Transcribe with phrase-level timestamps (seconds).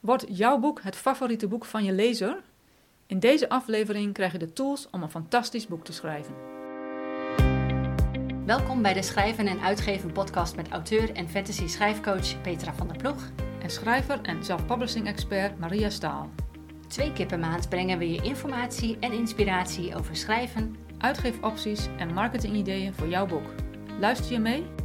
[0.00, 2.42] Wordt jouw boek het favoriete boek van je lezer?
[3.06, 6.34] In deze aflevering krijg je de tools om een fantastisch boek te schrijven.
[8.46, 12.96] Welkom bij de Schrijven en Uitgeven podcast met auteur en fantasy schrijfcoach Petra van der
[12.96, 13.30] Ploeg.
[13.62, 16.30] En schrijver en self-publishing expert Maria Staal.
[16.88, 22.94] Twee keer per maand brengen we je informatie en inspiratie over schrijven, Uitgeefopties en marketingideeën
[22.94, 23.46] voor jouw boek.
[23.98, 24.79] Luister je mee?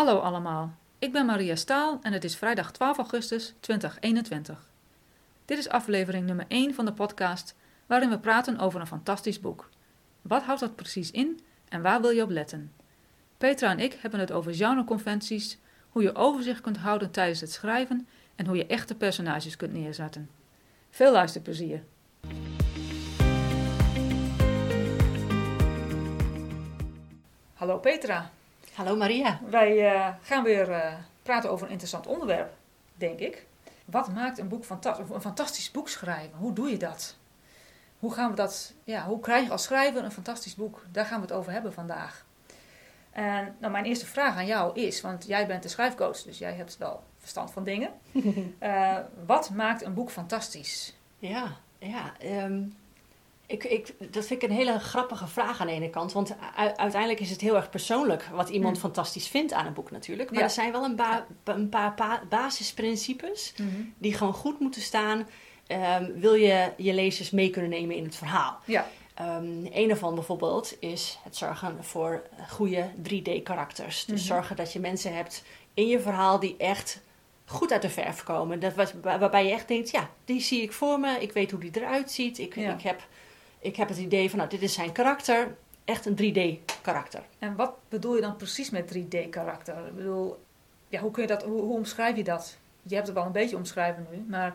[0.00, 4.68] Hallo allemaal, ik ben Maria Staal en het is vrijdag 12 augustus 2021.
[5.44, 9.68] Dit is aflevering nummer 1 van de podcast waarin we praten over een fantastisch boek.
[10.22, 12.72] Wat houdt dat precies in en waar wil je op letten?
[13.38, 15.58] Petra en ik hebben het over genreconventies,
[15.90, 20.30] hoe je overzicht kunt houden tijdens het schrijven en hoe je echte personages kunt neerzetten.
[20.90, 21.82] Veel luisterplezier!
[27.54, 28.30] Hallo Petra.
[28.74, 29.40] Hallo Maria.
[29.50, 32.52] Wij uh, gaan weer uh, praten over een interessant onderwerp,
[32.94, 33.46] denk ik.
[33.84, 36.38] Wat maakt een boek fantastisch, een fantastisch boek schrijven?
[36.38, 37.16] Hoe doe je dat?
[37.98, 40.84] Hoe gaan we dat, ja, hoe krijg je als schrijver een fantastisch boek?
[40.92, 42.24] Daar gaan we het over hebben vandaag.
[43.10, 46.52] En nou, mijn eerste vraag aan jou is, want jij bent de schrijfcoach, dus jij
[46.52, 47.90] hebt wel verstand van dingen.
[48.62, 48.96] uh,
[49.26, 50.96] wat maakt een boek fantastisch?
[51.18, 52.12] Ja, ja.
[52.44, 52.76] Um,
[53.50, 56.12] ik, ik, dat vind ik een hele grappige vraag aan de ene kant.
[56.12, 56.34] Want
[56.76, 58.80] uiteindelijk is het heel erg persoonlijk wat iemand mm.
[58.80, 60.30] fantastisch vindt aan een boek natuurlijk.
[60.30, 60.44] Maar ja.
[60.44, 63.94] er zijn wel een, ba een paar basisprincipes mm -hmm.
[63.98, 65.28] die gewoon goed moeten staan.
[65.98, 68.58] Um, wil je je lezers mee kunnen nemen in het verhaal.
[68.64, 68.88] Ja.
[69.20, 74.04] Um, een daarvan bijvoorbeeld is het zorgen voor goede 3D-karakters.
[74.04, 74.24] Dus mm -hmm.
[74.24, 75.44] zorgen dat je mensen hebt
[75.74, 77.00] in je verhaal die echt
[77.44, 78.60] goed uit de verf komen.
[78.60, 81.18] Dat was, waarbij je echt denkt, ja, die zie ik voor me.
[81.20, 82.38] Ik weet hoe die eruit ziet.
[82.38, 82.74] Ik, ja.
[82.74, 83.06] ik, heb,
[83.60, 85.56] ik heb het idee van, nou, dit is zijn karakter.
[85.84, 87.22] Echt een 3D-karakter.
[87.38, 89.86] En wat bedoel je dan precies met 3D-karakter?
[89.86, 90.38] Ik bedoel,
[90.88, 92.56] ja, hoe, kun je dat, hoe, hoe omschrijf je dat?
[92.82, 94.54] Je hebt het wel een beetje omschrijven nu, maar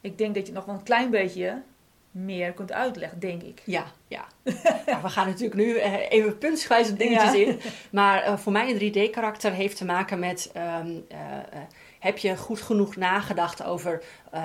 [0.00, 1.62] ik denk dat je nog wel een klein beetje
[2.10, 3.62] meer kunt uitleggen, denk ik.
[3.64, 4.24] Ja, ja.
[4.86, 7.46] ja we gaan natuurlijk nu uh, even puntsgewijs dingetjes ja.
[7.46, 7.60] in.
[7.90, 10.52] Maar uh, voor mij een 3D-karakter heeft te maken met...
[10.56, 11.16] Um, uh,
[12.00, 14.02] heb je goed genoeg nagedacht over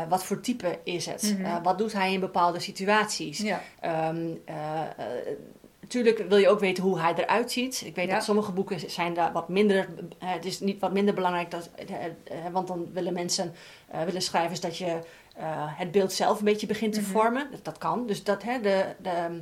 [0.10, 1.36] wat voor type is het?
[1.38, 1.64] Mm -hmm.
[1.64, 3.40] wat doet hij in bepaalde situaties?
[3.40, 3.62] Ja.
[4.10, 4.42] Um,
[5.80, 7.82] Natuurlijk wil je ook weten hoe hij eruit ziet.
[7.86, 8.14] Ik weet Ja.
[8.14, 9.88] dat sommige boeken zijn daar wat minder.
[10.20, 12.12] eh, het is niet wat minder belangrijk, dat, eh, eh,
[12.52, 13.54] want dan willen mensen,
[13.88, 15.00] eh, willen schrijvers dat je
[15.36, 15.46] eh,
[15.78, 17.10] het beeld zelf een beetje begint te Mhm.
[17.10, 17.48] vormen.
[17.52, 18.08] Dat, dat kan.
[18.08, 19.42] Dus dat, hè, de, de,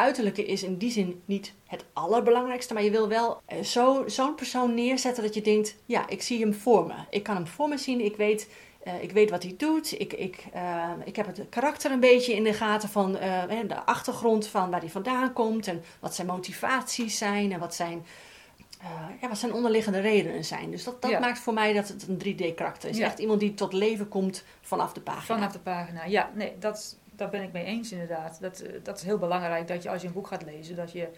[0.00, 4.34] uiterlijke is in die zin niet het allerbelangrijkste, maar je wil wel eh, zo, zo'n
[4.34, 6.94] persoon neerzetten dat je denkt: ja, ik zie hem voor me.
[7.10, 8.04] Ik kan hem voor me zien.
[8.04, 8.48] Ik weet.
[8.84, 10.00] eh, ik weet wat hij doet.
[10.00, 14.46] Ik, ik, eh, ik heb het karakter een beetje in de gaten van de achtergrond
[14.46, 18.04] van waar hij vandaan komt en wat zijn motivaties zijn en wat zijn,
[19.20, 20.70] ja, wat zijn onderliggende redenen zijn.
[20.70, 21.18] Dus dat, dat Ja.
[21.18, 22.96] maakt voor mij dat het een 3D-karakter is.
[22.96, 23.06] Ja.
[23.06, 25.24] Echt iemand die tot leven komt vanaf de pagina.
[25.36, 26.04] Vanaf de pagina.
[26.04, 28.40] Ja, nee, dat, daar ben ik mee eens inderdaad.
[28.40, 30.92] Dat, eh, dat is heel belangrijk dat je als je een boek gaat lezen, dat
[30.92, 31.08] je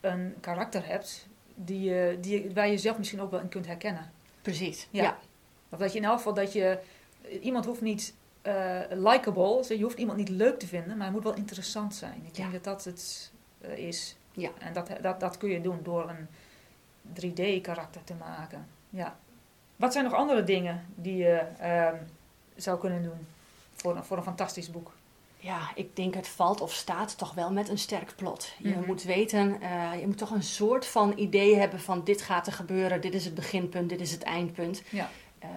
[0.00, 4.10] een karakter hebt die, die, waar je zelf misschien ook wel in kunt herkennen.
[4.42, 4.88] Precies.
[4.90, 5.02] Ja.
[5.02, 5.18] Ja.
[5.68, 6.78] Of dat je in elk geval dat je.
[7.40, 11.14] Iemand hoeft niet eh likable, dus je hoeft iemand niet leuk te vinden, maar hij
[11.14, 12.22] moet wel interessant zijn.
[12.26, 12.54] Ik denk Ja.
[12.54, 14.16] dat dat het eh, is.
[14.32, 14.50] Ja.
[14.58, 16.28] En dat, dat, dat kun je doen door een
[17.20, 18.66] 3D-karakter te maken.
[18.90, 19.16] Ja.
[19.76, 21.96] Wat zijn nog andere dingen die je ehm,
[22.56, 23.26] zou kunnen doen
[23.74, 24.92] voor een, voor een fantastisch boek?
[25.40, 28.52] Ja, ik denk het valt of staat toch wel met een sterk plot.
[28.58, 28.86] Je Mhm.
[28.86, 32.52] moet weten, eh, je moet toch een soort van idee hebben van dit gaat er
[32.52, 34.82] gebeuren, dit is het beginpunt, dit is het eindpunt.
[34.90, 35.10] Ja.
[35.38, 35.48] Eh,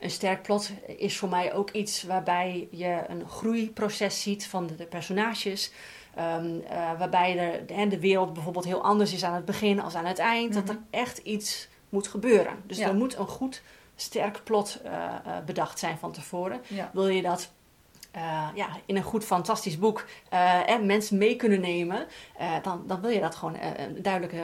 [0.00, 4.74] een sterk plot is voor mij ook iets waarbij je een groeiproces ziet van de,
[4.74, 5.72] de personages.
[6.14, 9.94] Ehm, eh, waarbij de, de, de wereld bijvoorbeeld heel anders is aan het begin als
[9.94, 10.54] aan het eind.
[10.54, 10.72] Dat Mhm.
[10.72, 12.56] er echt iets moet gebeuren.
[12.66, 12.88] Dus Ja.
[12.88, 13.62] er moet een goed,
[13.96, 14.80] sterk plot
[15.46, 16.60] bedacht zijn van tevoren.
[16.66, 16.90] Ja.
[16.92, 17.52] Wil je dat
[18.10, 22.06] eh, ja, in een goed, fantastisch boek eh, en mensen mee kunnen nemen,
[22.38, 24.42] eh, dan, dan wil je dat gewoon eh, een duidelijke.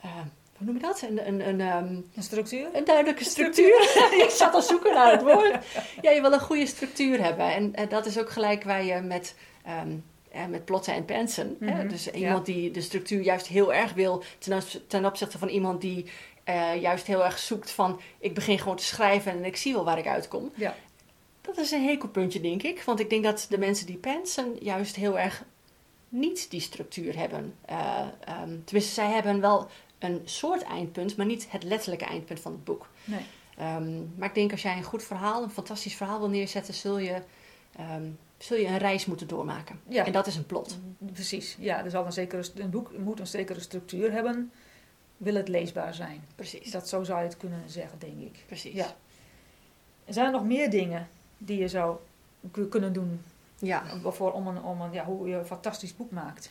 [0.00, 0.10] eh,
[0.56, 1.02] hoe noem je dat?
[1.02, 1.84] Een, een, een, ehm,
[2.14, 2.66] Een structuur?
[2.72, 3.80] een duidelijke structuur.
[4.24, 5.56] Ik zat al zoeken naar het woord.
[6.02, 7.54] Ja, je wil een goede structuur hebben.
[7.54, 9.34] En, en dat is ook gelijk waar je met,
[9.64, 9.90] ehm,
[10.32, 11.56] eh, met plotten en pensen.
[11.60, 11.74] hè?
[11.74, 12.12] Mhm, Dus ja.
[12.12, 16.10] iemand die de structuur juist heel erg wil, ten, ten opzichte van iemand die
[16.44, 19.84] eh, juist heel erg zoekt van ik begin gewoon te schrijven en ik zie wel
[19.84, 20.52] waar ik uitkom.
[20.54, 20.74] Ja.
[21.42, 22.82] Dat is een hekelpuntje, denk ik.
[22.82, 25.44] Want ik denk dat de mensen die pensen juist heel erg
[26.08, 27.54] niet die structuur hebben.
[27.64, 29.68] Ehm, tenminste, zij hebben wel
[29.98, 32.88] een soort eindpunt, maar niet het letterlijke eindpunt van het boek.
[33.04, 33.24] Nee.
[33.56, 36.98] Ehm, maar ik denk als jij een goed verhaal, een fantastisch verhaal wil neerzetten, zul
[36.98, 37.22] je,
[37.76, 39.80] ehm, zul je een reis moeten doormaken.
[39.88, 40.06] Ja.
[40.06, 40.78] En dat is een plot.
[41.12, 41.84] Precies, ja.
[41.84, 44.52] Er zal een, zekere, een boek moet een zekere structuur hebben.
[45.16, 46.24] wil het leesbaar zijn.
[46.34, 46.70] Precies.
[46.70, 48.44] Dat, zo zou je het kunnen zeggen, denk ik.
[48.46, 48.74] Precies.
[48.74, 48.96] Ja.
[50.06, 51.08] Zijn er nog meer dingen
[51.44, 51.96] die je zou
[52.70, 53.22] kunnen doen
[53.58, 53.82] Ja.
[54.04, 56.50] voor, om, een, om een, ja, hoe je een fantastisch boek maakt?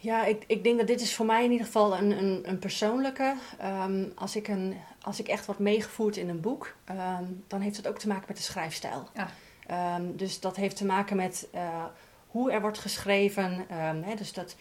[0.00, 2.58] Ja, ik, ik denk dat dit is voor mij in ieder geval een, een, een
[2.58, 3.34] persoonlijke.
[3.58, 7.76] Ehm, als, ik een, als ik echt word meegevoerd in een boek, ehm, dan heeft
[7.76, 9.08] het ook te maken met de schrijfstijl.
[9.14, 9.28] Ja.
[9.66, 11.84] Ehm, dus dat heeft te maken met eh,
[12.26, 13.64] hoe er wordt geschreven.
[14.04, 14.56] Hè, dus dat,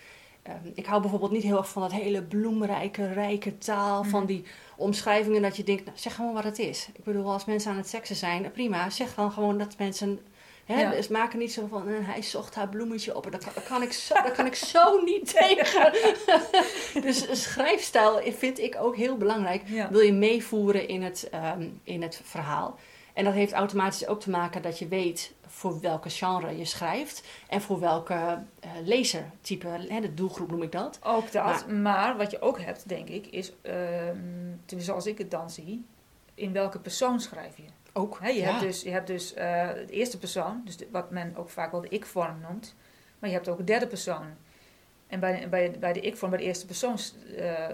[0.47, 4.03] ehm, ik hou bijvoorbeeld niet heel erg van dat hele bloemrijke, rijke taal.
[4.03, 4.27] Van Mhm.
[4.27, 4.43] die
[4.75, 6.87] omschrijvingen dat je denkt, nou, zeg gewoon wat het is.
[6.93, 8.89] Ik bedoel, als mensen aan het seksen zijn, prima.
[8.89, 10.19] Zeg dan gewoon dat mensen...
[10.65, 10.89] Hè, Ja.
[10.91, 13.25] Dus maak er niet zo van, eh, hij zocht haar bloemetje op.
[13.25, 15.93] En dat, dat, kan ik zo, dat kan ik zo niet tegen.
[17.05, 19.61] dus schrijfstijl vind ik ook heel belangrijk.
[19.65, 19.89] Ja.
[19.91, 22.77] Wil je meevoeren in het, ehm, in het verhaal.
[23.17, 27.23] En dat heeft automatisch ook te maken dat je weet voor welke genre je schrijft.
[27.49, 28.13] En voor welke
[28.59, 30.99] eh, lezertype, hè, de doelgroep noem ik dat.
[31.03, 31.67] Ook dat.
[31.67, 35.85] Maar, wat je ook hebt, denk ik, is, tenminste zoals ik het dan zie,
[36.33, 37.63] in welke persoon schrijf je?
[37.93, 38.19] Ook.
[38.23, 38.45] Je, ja.
[38.49, 41.71] hebt dus, je hebt dus eh, de eerste persoon, dus de- wat men ook vaak
[41.71, 42.75] wel de ik-vorm noemt.
[43.19, 44.25] Maar je hebt ook een derde persoon.
[45.07, 46.97] En bij, bij, bij de ik-vorm, bij de eerste persoon,
[47.37, 47.65] eh,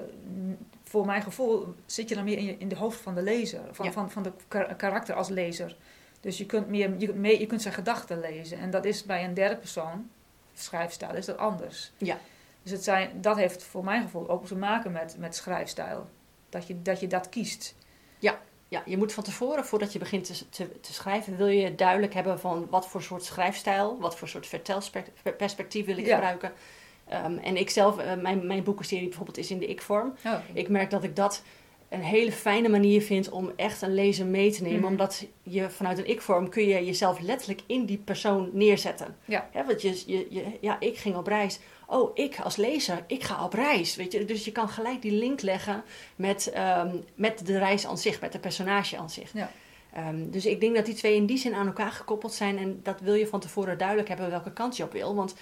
[0.83, 3.61] voor mijn gevoel, zit je dan meer in, je, in de hoofd van de lezer.
[3.71, 3.91] Van, Ja.
[3.91, 5.75] van, van de kar- karakter als lezer.
[6.19, 8.57] Dus je kunt, meer, je, kunt mee, je kunt zijn gedachten lezen.
[8.59, 10.09] En dat is bij een derde persoon,
[10.53, 11.91] schrijfstijl, is dat anders.
[11.97, 12.17] Ja.
[12.63, 16.09] Dus het zijn, dat heeft voor mijn gevoel ook te maken met, met schrijfstijl.
[16.49, 17.75] Dat je, dat je dat kiest.
[18.69, 22.13] Ja, je moet van tevoren, voordat je begint te, te, te schrijven, wil je duidelijk
[22.13, 26.13] hebben van wat voor soort schrijfstijl, wat voor soort vertelperspectief wil ik Ja.
[26.15, 26.51] gebruiken.
[27.13, 30.13] Ehm, en ik zelf, eh, mijn, mijn boekenserie bijvoorbeeld is in de ik-vorm.
[30.25, 31.43] Oh, Ik merk dat ik dat
[31.89, 34.79] een hele fijne manier vind om echt een lezer mee te nemen.
[34.79, 34.89] Mhm.
[34.89, 39.15] Omdat je vanuit een ik-vorm kun je jezelf letterlijk in die persoon neerzetten.
[39.25, 39.49] Ja.
[39.67, 41.59] Want je, je, je, ja, ik ging op reis.
[41.87, 43.95] Oh, ik als lezer, ik ga op reis.
[43.95, 44.25] Weet je?
[44.25, 45.83] Dus je kan gelijk die link leggen
[46.15, 49.33] met, ehm, met de reis aan zich, met de personage aan zich.
[49.33, 49.51] Ja.
[49.93, 52.57] Ehm, dus ik denk dat die twee in die zin aan elkaar gekoppeld zijn.
[52.57, 55.15] En dat wil je van tevoren duidelijk hebben welke kant je op wil.
[55.15, 55.35] Want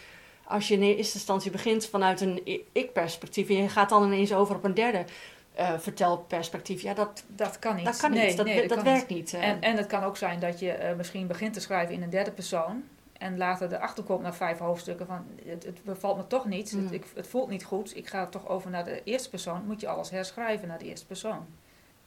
[0.52, 4.56] als je in eerste instantie begint vanuit een ik-perspectief en je gaat dan ineens over
[4.56, 5.06] op een derde
[5.54, 7.86] eh, vertelperspectief, ja, dat, dat kan niet.
[7.86, 8.38] dat kan Nee, niet.
[8.38, 9.34] Dat, nee, dat, werkt niet.
[9.34, 9.48] eh.
[9.48, 12.10] En, en het kan ook zijn dat je eh, misschien begint te schrijven in een
[12.10, 12.84] derde persoon.
[13.18, 16.72] En later erachter komt na vijf hoofdstukken van het, het bevalt me toch niet.
[16.74, 16.84] Mm.
[16.84, 17.98] Het, ik, het voelt niet goed.
[17.98, 19.66] Ik ga toch over naar de eerste persoon.
[19.66, 21.46] Moet je alles herschrijven naar de eerste persoon.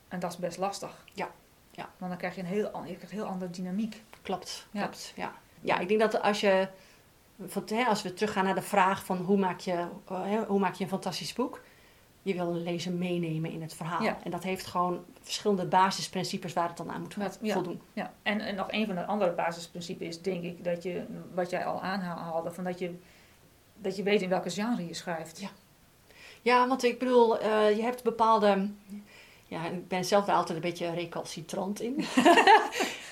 [0.08, 1.04] En dat is best lastig.
[1.12, 1.28] Ja,
[1.70, 1.88] ja.
[1.98, 4.02] Want dan krijg je een heel, je krijgt een heel andere dynamiek.
[4.22, 4.80] Klopt, Ja.
[4.82, 5.12] klopt.
[5.16, 5.32] Ja.
[5.60, 6.68] ja, ik denk dat als je,
[7.88, 10.90] als we teruggaan naar de vraag van hoe maak je, eh, hoe maak je een
[10.90, 11.60] fantastisch boek?
[12.22, 14.02] Je wil een lezer meenemen in het verhaal.
[14.02, 14.18] Ja.
[14.22, 17.52] En dat heeft gewoon verschillende basisprincipes waar het dan aan moet ja.
[17.52, 17.80] voldoen.
[17.92, 18.12] Ja.
[18.22, 21.04] En, en nog een van de andere basisprincipes is denk ik dat je,
[21.34, 22.94] wat jij al aanhaalde, van dat je,
[23.78, 25.40] dat je weet in welke genre je schrijft.
[25.40, 25.48] Ja.
[26.44, 28.70] Ja, want ik bedoel, eh, je hebt bepaalde.
[29.46, 31.94] Ja, ik ben zelf daar altijd een beetje recalcitrant in.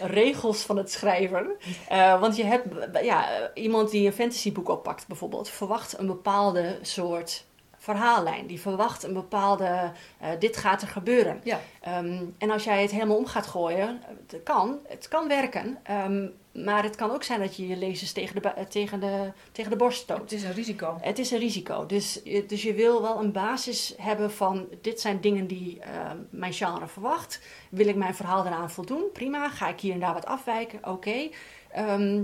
[0.06, 1.46] Regels van het schrijven.
[1.88, 2.66] Eh, want je hebt
[3.02, 7.44] ja, iemand die een fantasyboek oppakt, bijvoorbeeld, verwacht een bepaalde soort
[7.82, 8.46] verhaallijn.
[8.46, 9.92] Die verwacht een bepaalde.
[10.18, 11.40] eh, dit gaat er gebeuren.
[11.44, 11.60] Ja.
[11.80, 15.78] Ehm, en als jij het helemaal om gaat gooien, het kan, het kan werken.
[15.82, 16.26] Ehm,
[16.64, 19.70] maar het kan ook zijn dat je je lezers tegen de, eh, tegen de, tegen
[19.70, 20.18] de borst stoot.
[20.20, 20.98] Het is een risico.
[21.00, 21.86] Het is een risico.
[21.86, 24.66] Dus, je- dus je wil wel een basis hebben van...
[24.82, 27.40] dit zijn dingen die eh, mijn genre verwacht.
[27.70, 29.02] Wil ik mijn verhaal eraan voldoen?
[29.12, 29.48] Prima.
[29.50, 30.78] Ga ik hier en daar wat afwijken?
[30.88, 31.28] Oké.
[31.72, 32.22] Ehm,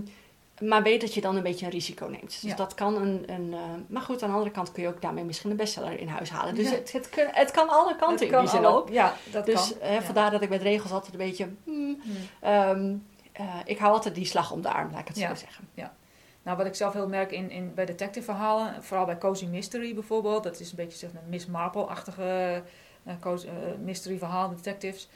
[0.60, 2.40] maar weet dat je dan een beetje een risico neemt.
[2.40, 2.54] Dus Ja.
[2.56, 3.24] dat kan een...
[3.32, 5.98] een eh, maar goed, aan de andere kant kun je ook daarmee misschien een bestseller
[6.00, 6.54] in huis halen.
[6.54, 6.74] Dus Ja.
[6.76, 8.92] het, het, kun- het kan alle kanten Het in die zin alle-.
[8.92, 9.80] Ja, dat Dus kan.
[9.80, 10.02] eh, Ja.
[10.02, 11.48] vandaar dat ik met regels altijd een beetje...
[11.64, 12.16] hmm, Hmm.
[12.40, 12.94] ehm,
[13.32, 15.28] eh, ik hou altijd die slag om de arm, laat ik het Ja.
[15.28, 15.64] zo zeggen.
[16.42, 19.94] Nou, wat ik zelf heel merk in, in, bij detective verhalen, vooral bij Cozy Mystery
[19.94, 22.62] bijvoorbeeld, dat is een beetje zeg maar, Miss Marple-achtige
[23.04, 23.52] eh, cozy- eh,
[23.84, 25.08] mystery verhaal, detectives.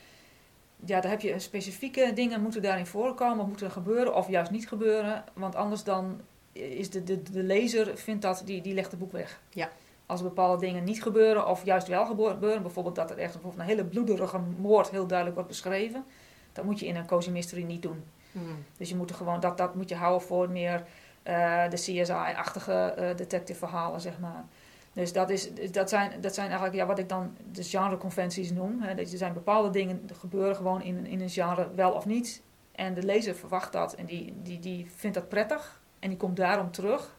[0.85, 5.25] Ja, daar heb je specifieke dingen moeten daarin voorkomen, moeten gebeuren of juist niet gebeuren,
[5.33, 6.21] want anders dan
[6.53, 9.41] is de, de, de lezer vindt dat, die, die legt het boek weg.
[9.51, 9.71] Ja.
[10.07, 13.63] Als er bepaalde dingen niet gebeuren of juist wel gebeuren, bijvoorbeeld dat er echt bijvoorbeeld
[13.63, 16.05] een hele bloederige moord heel duidelijk wordt beschreven,
[16.53, 18.05] dat moet je in een Cozy Mystery niet doen.
[18.33, 18.65] Hmm.
[18.77, 20.85] Dus je moet er gewoon, dat, dat moet je houden voor meer
[21.23, 24.45] eh, de CSI-achtige eh, detective verhalen, zeg maar.
[24.93, 28.81] Dus dat, is, dat, zijn, dat zijn eigenlijk ja, wat ik dan de genreconventies noem.
[28.81, 28.95] Hè.
[28.95, 32.07] Dat er zijn bepaalde dingen die gebeuren gewoon in, een- in een genre wel of
[32.07, 32.43] niet.
[32.73, 35.81] En de lezer verwacht dat en die, die, die vindt dat prettig.
[35.99, 37.17] En die komt daarom terug.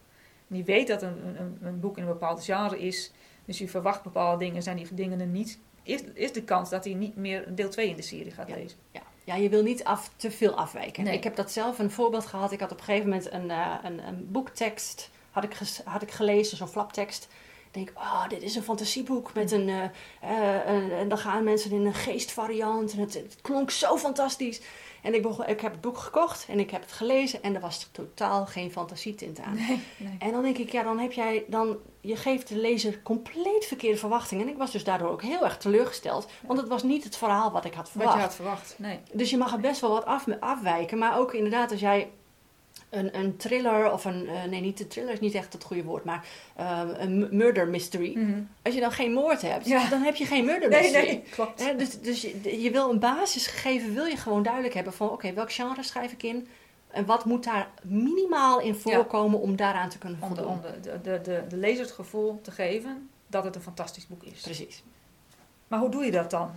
[0.48, 3.12] En die weet dat een, een, een boek in een bepaald genre is.
[3.44, 5.58] Dus je verwacht bepaalde dingen, zijn die dingen er niet.
[5.82, 8.54] Is, is de kans dat hij niet meer deel 2 in de serie gaat Ja.
[8.54, 8.78] lezen.
[8.90, 9.00] Ja.
[9.24, 11.04] ja, je wil niet af, te veel afwijken.
[11.04, 11.16] Nee.
[11.16, 12.52] Ik heb dat zelf een voorbeeld gehad.
[12.52, 16.02] Ik had op een gegeven moment een, eh, een, een boektekst had ik, ges- had
[16.02, 17.28] ik gelezen, zo'n flaptekst.
[17.74, 19.84] Denk, oh, dit is een fantasieboek met een, eh,
[20.20, 24.60] eh, een- en dan gaan mensen in een geestvariant en het, het klonk zo fantastisch.
[25.02, 27.60] En ik, begon, ik heb het boek gekocht en ik heb het gelezen en er
[27.60, 29.54] was totaal geen fantasietint aan.
[29.54, 30.16] Nee, nee.
[30.18, 33.98] En dan denk ik, ja, dan heb jij, dan, je geeft de lezer compleet verkeerde
[33.98, 34.46] verwachtingen.
[34.46, 37.50] En ik was dus daardoor ook heel erg teleurgesteld, want het was niet het verhaal
[37.50, 38.14] wat ik had Wat verwacht.
[38.16, 38.74] je had verwacht.
[38.78, 38.98] Nee.
[39.12, 40.98] Dus je mag er best wel wat af, afwijken.
[40.98, 42.10] Maar ook inderdaad, als jij
[42.96, 44.28] een, een thriller of een.
[44.28, 47.68] eh, nee, niet een thriller is niet echt het goede woord, maar eh, een murder
[47.68, 48.12] mystery.
[48.18, 48.40] Mhm.
[48.62, 49.88] Als je dan geen moord hebt, Ja.
[49.88, 51.06] dan heb je geen murder Nee, mystery.
[51.06, 51.64] nee, klopt.
[51.64, 55.32] Hè, dus dus je, je wil een basisgegeven, wil je gewoon duidelijk hebben van oké,
[55.32, 56.48] welk genre schrijf ik in?
[56.90, 60.52] En wat moet daar minimaal in voorkomen om daaraan te kunnen Om, de, voldoen?
[60.54, 64.06] om de, de, de, de, de lezer het gevoel te geven dat het een fantastisch
[64.06, 64.40] boek is.
[64.40, 64.82] Precies.
[65.68, 66.50] Maar hoe doe je dat dan?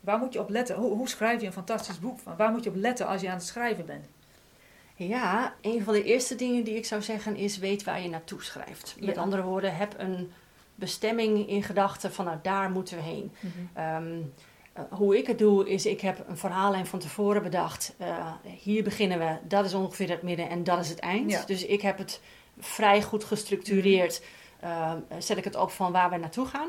[0.00, 0.76] Waar moet je op letten?
[0.76, 2.18] Hoe, hoe schrijf je een fantastisch boek?
[2.18, 2.36] Van?
[2.36, 4.04] Waar moet je op letten als je aan het schrijven bent?
[5.08, 8.42] Ja, een van de eerste dingen die ik zou zeggen is weet waar je naartoe
[8.42, 8.96] schrijft.
[9.00, 9.20] Met Ja.
[9.20, 10.32] andere woorden, heb een
[10.74, 13.32] bestemming in gedachten van nou daar moeten we heen.
[13.74, 14.18] Ehm,
[14.72, 17.94] eh, hoe ik het doe is, ik heb een verhaallijn van tevoren bedacht.
[17.98, 21.30] Eh, hier beginnen we, dat is ongeveer het midden en dat is het eind.
[21.30, 21.42] Ja.
[21.46, 22.20] Dus ik heb het
[22.58, 24.22] vrij goed gestructureerd.
[24.60, 26.68] Eh, zet ik het op van waar we naartoe gaan.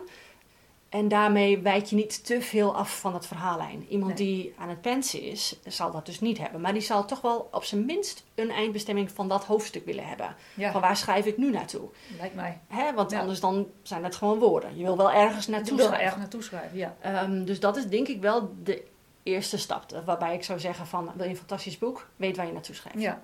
[0.92, 3.86] En daarmee wijk je niet te veel af van het verhaallijn.
[3.90, 4.28] Iemand Nee.
[4.28, 6.62] die aan het pensen is, zal dat dus niet hebben.
[6.62, 10.36] Maar die zal toch wel op zijn minst een eindbestemming van dat hoofdstuk willen hebben.
[10.56, 11.90] Ja, Van waar schrijf ik nu naartoe?
[12.18, 12.60] lijkt mij.
[12.68, 12.94] Hè?
[12.94, 13.20] Want Ja.
[13.20, 14.78] anders dan zijn het gewoon woorden.
[14.78, 16.06] Je wil wel ergens naartoe wil schrijven.
[16.08, 16.96] erg naartoe schrijven, ja.
[17.02, 18.84] Ehm, dus dat is denk ik wel de
[19.24, 19.92] eerste stap.
[19.92, 22.08] eh, Waarbij ik zou zeggen van, wil je een fantastisch boek?
[22.16, 23.02] Weet waar je naartoe schrijft.
[23.02, 23.22] Ja,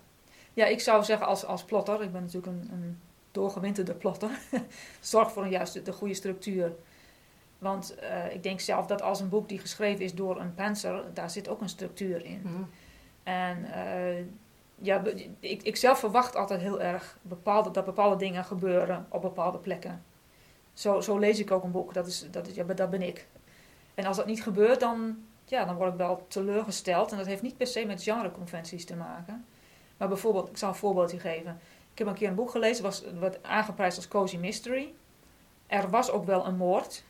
[0.54, 3.00] ja ik zou zeggen als, als plotter, ik ben natuurlijk een, een
[3.32, 4.30] doorgewinterde plotter,
[5.00, 6.72] zorg voor een juiste, de goede structuur.
[7.58, 11.04] Want eh, ik denk zelf dat als een boek die geschreven is door een penser,
[11.14, 12.42] daar zit ook een structuur in.
[12.44, 12.64] Mhm.
[13.24, 14.26] En eh,
[14.76, 15.04] ja,
[15.40, 20.04] ik, ik zelf verwacht altijd heel erg bepaalde, dat bepaalde dingen gebeuren op bepaalde plekken.
[20.74, 23.28] Zo, zo lees ik ook een boek, dat, is, dat, is, ja, dat ben ik.
[23.96, 27.12] En als dat niet gebeurt, dan, ja, dan word ik wel teleurgesteld.
[27.12, 29.46] En dat heeft niet per se met genreconventies te maken.
[29.98, 31.60] Maar bijvoorbeeld, ik zal een voorbeeldje geven.
[31.92, 34.94] Ik heb een keer een boek gelezen, was, werd aangeprijsd als Cozy Mystery.
[35.68, 37.04] Er was ook wel een moord,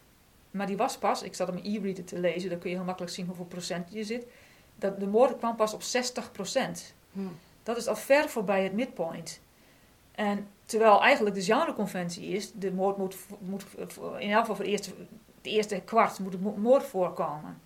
[0.58, 2.86] maar die was pas, ik zat op mijn e-reader te lezen, dan kun je heel
[2.86, 4.26] makkelijk zien hoeveel procent je zit.
[4.76, 6.94] Dat de moord kwam pas op 60 procent.
[7.12, 7.20] Hm.
[7.64, 9.40] Dat is al ver voorbij het midpoint.
[10.12, 13.66] En terwijl eigenlijk de genreconventie is, de moord moet, moet
[14.20, 14.92] in elk geval voor de eerste,
[15.42, 17.62] de eerste kwart moet mo- moord voorkomen.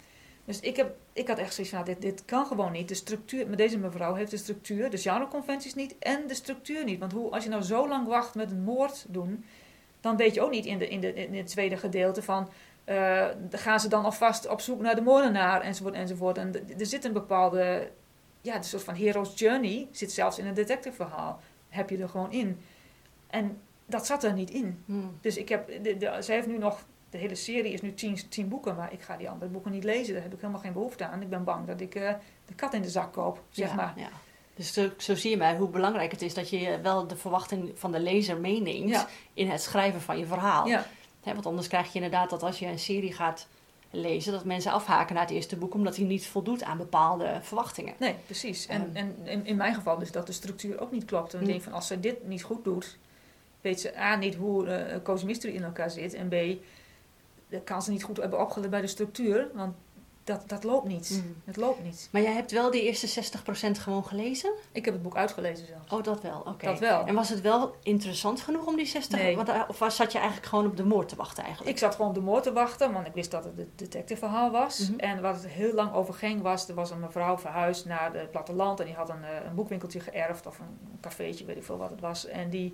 [0.45, 2.87] Dus ik, heb, ik had echt zoiets van, nou, dit, dit kan gewoon niet.
[2.87, 6.99] De structuur, met deze mevrouw heeft de structuur, de genreconventies niet en de structuur niet.
[6.99, 9.45] Want hoe, als je nou zo lang wacht met een moord doen,
[10.01, 12.49] dan weet je ook niet in, de, in, de, in het tweede gedeelte van...
[12.83, 16.37] eh, gaan ze dan alvast op zoek naar de moordenaar, enzovoort, enzovoort.
[16.37, 17.89] En er zit een bepaalde...
[18.41, 21.39] Ja, een soort van hero's journey zit zelfs in een detective verhaal.
[21.69, 22.61] Heb je er gewoon in.
[23.27, 24.83] En dat zat er niet in.
[24.85, 24.93] Hm.
[25.21, 25.83] Dus ik heb...
[25.83, 26.85] De, de, zij heeft nu nog...
[27.09, 29.83] De hele serie is nu tien, tien boeken, maar ik ga die andere boeken niet
[29.83, 30.13] lezen.
[30.13, 31.21] Daar heb ik helemaal geen behoefte aan.
[31.21, 32.13] Ik ben bang dat ik eh,
[32.45, 33.93] de kat in de zak koop, zeg ja, maar.
[33.95, 34.09] Ja.
[34.55, 37.71] Dus zo, zo zie je maar hoe belangrijk het is dat je wel de verwachting
[37.75, 39.07] van de lezer meeneemt Ja.
[39.33, 40.67] in het schrijven van je verhaal.
[40.67, 40.85] Ja,
[41.21, 43.47] Hè, want anders krijg je inderdaad dat als je een serie gaat
[43.89, 47.93] lezen, dat mensen afhaken naar het eerste boek omdat hij niet voldoet aan bepaalde verwachtingen.
[47.99, 48.67] nee, precies.
[48.67, 48.95] En, Ehm.
[48.95, 51.33] en in, in mijn geval dus dat de structuur ook niet klopt.
[51.33, 52.97] En ik denk van, als ze dit niet goed doet,
[53.61, 56.13] weet ze A, niet hoe uh, Cozy Mystery in elkaar zit.
[56.13, 56.35] En B,
[57.49, 59.47] dan kan ze niet goed hebben opgelet bij de structuur.
[59.53, 59.75] Want
[60.23, 61.23] dat, dat loopt niet.
[61.45, 62.09] Het loopt niet.
[62.11, 63.23] Maar jij hebt wel die eerste
[63.69, 64.51] 60% gewoon gelezen?
[64.71, 65.91] Ik heb het boek uitgelezen zelf.
[65.91, 66.39] Oh, dat wel.
[66.39, 66.65] Oké.
[66.65, 67.05] Dat wel.
[67.05, 69.19] En was het wel interessant genoeg om die 60?
[69.19, 69.35] Nee.
[69.35, 71.73] Want, eh, of was, zat je eigenlijk gewoon op de moord te wachten eigenlijk?
[71.73, 74.19] Ik zat gewoon op de moord te wachten, want ik wist dat het een detective
[74.19, 74.89] verhaal was.
[74.89, 74.99] Mhm.
[74.99, 78.31] En waar het heel lang over ging was, er was een mevrouw verhuisd naar het
[78.31, 78.79] platteland.
[78.79, 81.89] En die had een, eh, een boekwinkeltje geërfd of een cafeetje, weet ik veel wat
[81.89, 82.25] het was.
[82.25, 82.73] En die,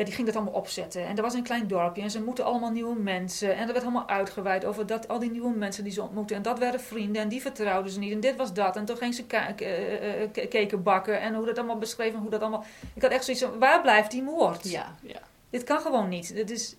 [0.00, 1.06] ja, die ging dat allemaal opzetten.
[1.06, 3.56] En er was een klein dorpje en ze moeten allemaal nieuwe mensen.
[3.56, 6.36] En er werd allemaal uitgeweid over dat, al die nieuwe mensen die ze ontmoetten.
[6.36, 8.12] En dat werden vrienden en die vertrouwden ze niet.
[8.12, 8.76] En dit was dat.
[8.76, 12.20] En toen ging ze eh, eh, keken bakken en hoe dat allemaal beschreven.
[12.20, 12.64] Hoe dat allemaal...
[12.94, 14.70] Ik had echt zoiets van, waar blijft die moord?
[14.70, 15.20] Ja, ja.
[15.50, 16.34] Dit kan gewoon niet.
[16.34, 16.76] Dit is...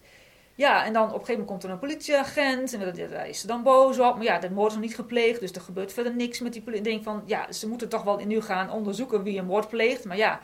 [0.56, 3.40] Ja, en dan op een gegeven moment komt er een politieagent en dat- daar is
[3.40, 4.16] ze dan boos op.
[4.16, 6.62] Maar ja, de moord is nog niet gepleegd, dus er gebeurt verder niks met die
[6.62, 6.86] politie.
[6.86, 10.06] Ik denk van, ja, ze moeten toch wel nu gaan onderzoeken wie een moord pleegt.
[10.06, 10.40] Maar ja,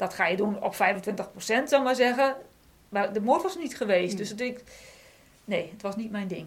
[0.00, 0.76] dat ga je doen op 25%,
[1.36, 2.36] zal ik maar zeggen.
[2.88, 4.18] Maar de moord was niet geweest, Hmm.
[4.18, 4.62] dus ik.
[5.44, 6.46] Nee, het was niet mijn ding.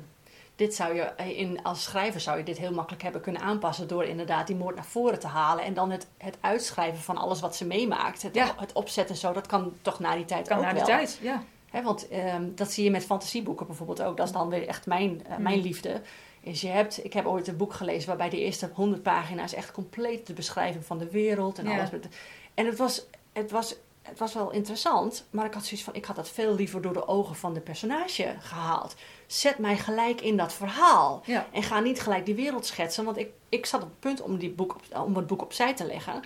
[0.55, 3.87] Dit zou je, eh, in, als schrijver zou je dit heel makkelijk hebben kunnen aanpassen
[3.87, 5.63] door inderdaad die moord naar voren te halen.
[5.63, 8.21] En dan het, het uitschrijven van alles wat ze meemaakt.
[8.21, 8.53] Het, Ja.
[8.57, 10.85] het opzetten zo, dat kan toch na die tijd kan ook na wel.
[10.85, 11.43] tijd, ja.
[11.69, 14.17] Hè, want ehm, dat zie je met fantasieboeken bijvoorbeeld ook.
[14.17, 15.63] Dat is dan weer echt mijn, eh, mijn Mm.
[15.63, 16.01] liefde.
[16.41, 19.71] Is je hebt, ik heb ooit een boek gelezen waarbij de eerste 100 pagina's echt
[19.71, 21.73] compleet de beschrijving van de wereld en Ja.
[21.77, 21.89] alles.
[21.89, 22.07] Met,
[22.53, 26.05] en het was, het was het was wel interessant, maar ik had zoiets van: ik
[26.05, 28.95] had dat veel liever door de ogen van de personage gehaald.
[29.27, 31.21] Zet mij gelijk in dat verhaal.
[31.25, 31.47] Ja.
[31.51, 33.05] En ga niet gelijk die wereld schetsen.
[33.05, 35.73] Want ik, ik zat op het punt om, die boek op, om het boek opzij
[35.73, 36.21] te leggen.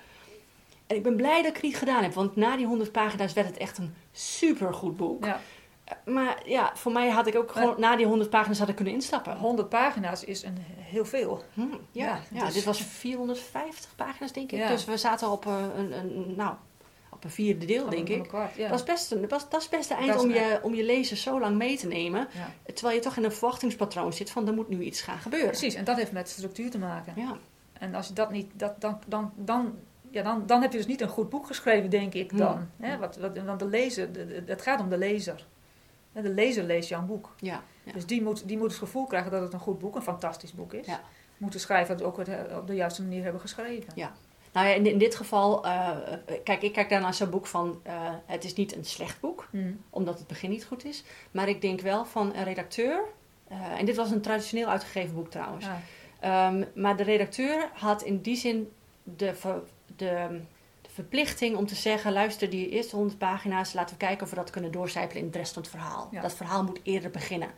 [0.87, 2.13] En ik ben blij dat ik het niet gedaan heb.
[2.13, 5.25] Want na die 100 pagina's werd het echt een supergoed boek.
[5.25, 5.39] ja.
[6.05, 8.93] Maar ja, voor mij had ik ook gewoon na die 100 pagina's had ik kunnen
[8.93, 9.37] instappen.
[9.37, 11.43] 100 pagina's is een, heel veel.
[11.53, 14.59] Hm, ja, Ja, ja, dus- dit was 450 pagina's, denk ik.
[14.59, 14.67] Ja.
[14.67, 16.55] Dus we zaten op een, een, een- nou,
[17.17, 18.17] op een vierde deel, denk ik.
[18.17, 18.69] een kwart, ja.
[18.69, 21.17] Dat is best een, dat is, best een eind is om je, om je lezer
[21.17, 22.27] zo lang mee te nemen.
[22.65, 22.73] Ja.
[22.73, 25.49] Terwijl je toch in een verwachtingspatroon zit van er moet nu iets gaan gebeuren.
[25.49, 27.13] Precies, en dat heeft met structuur te maken.
[27.15, 27.37] Ja,
[27.73, 29.75] En als je dat niet, dat, dan, dan, dan,
[30.11, 32.67] ja, dan, dan heb je dus niet een goed boek geschreven, denk ik dan.
[32.77, 32.97] Hè?
[32.97, 35.45] Wat, wat, want de lezer, de- de- het gaat om de lezer.
[36.11, 37.35] De lezer leest jouw boek.
[37.39, 37.63] ja.
[37.93, 40.53] Dus die moet, die moet het gevoel krijgen dat het een goed boek, een fantastisch
[40.53, 40.85] boek is.
[40.85, 41.01] Ja.
[41.37, 42.17] Moet de schrijver het ook
[42.57, 43.91] op de juiste manier hebben geschreven.
[43.95, 44.11] Ja.
[44.53, 47.47] Nou ja, in, in dit geval, eh, eh, kijk, ik kijk daar naar zo'n boek
[47.47, 47.93] van, eh,
[48.25, 49.71] het is niet een slecht boek, Hm.
[49.89, 51.03] omdat het begin niet goed is.
[51.31, 53.03] Maar ik denk wel van een redacteur,
[53.77, 55.65] en dit was een traditioneel uitgegeven boek trouwens.
[56.19, 58.71] Ehm, maar de redacteur had in die zin
[59.03, 59.63] de, ver-
[59.95, 60.39] de,
[60.81, 64.35] de verplichting om te zeggen: luister, die eerste 100 pagina's, laten we kijken of we
[64.35, 66.07] dat kunnen doorcijpelen in het rest van het verhaal.
[66.11, 66.21] Ja.
[66.21, 67.49] Dat verhaal moet eerder beginnen.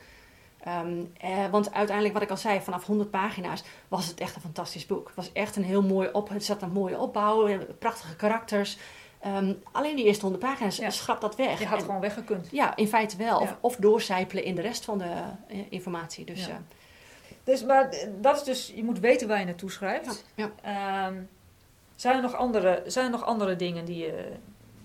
[0.64, 4.42] Ehm, eh, want uiteindelijk, wat ik al zei, vanaf 100 pagina's was het echt een
[4.42, 5.08] fantastisch boek.
[5.08, 8.78] Het was echt een heel mooi op, het zat een mooie opbouw, eh, prachtige karakters.
[9.20, 10.90] Ehm, alleen die eerste 100 pagina's, Ja.
[10.90, 11.60] schrap dat weg.
[11.60, 12.48] Je had En- gewoon weggekund.
[12.52, 13.40] ja, in feite wel.
[13.40, 13.58] Of, Ja.
[13.62, 15.14] of doorcijpelen in de rest van de
[15.48, 16.26] eh, informatie.
[16.26, 16.48] Dus Ja.
[16.48, 16.62] ja.
[17.44, 20.26] Dus, maar eh, dat is dus, je moet weten waar je naartoe schrijft.
[20.36, 21.14] Ehm,
[21.96, 24.32] zijn, er nog andere, zijn er nog andere dingen die je,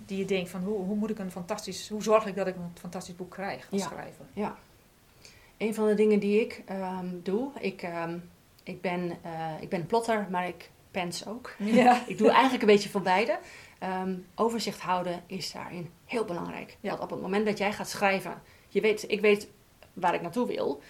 [0.06, 2.56] die je denkt van hoe, hoe moet ik een fantastisch, hoe zorg ik dat ik
[2.56, 4.24] een fantastisch boek krijg als schrijver?
[4.32, 4.56] Ja.
[5.58, 8.18] Een van de dingen die ik ehm, doe, ik, ehm,
[8.62, 11.54] ik, ben, eh, ik ben plotter, maar ik pens ook.
[11.58, 12.02] Ja.
[12.06, 13.38] Ik doe eigenlijk een beetje van beide.
[13.78, 16.76] Ehm, overzicht houden is daarin heel belangrijk.
[16.80, 16.90] Ja.
[16.90, 19.48] Want op het moment dat jij gaat schrijven, je weet, ik weet
[19.92, 20.82] waar ik naartoe wil.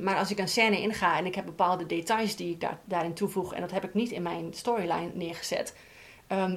[0.00, 3.14] Maar als ik een scène inga en ik heb bepaalde details die ik daar, daarin
[3.14, 5.76] toevoeg, en dat heb ik niet in mijn storyline neergezet,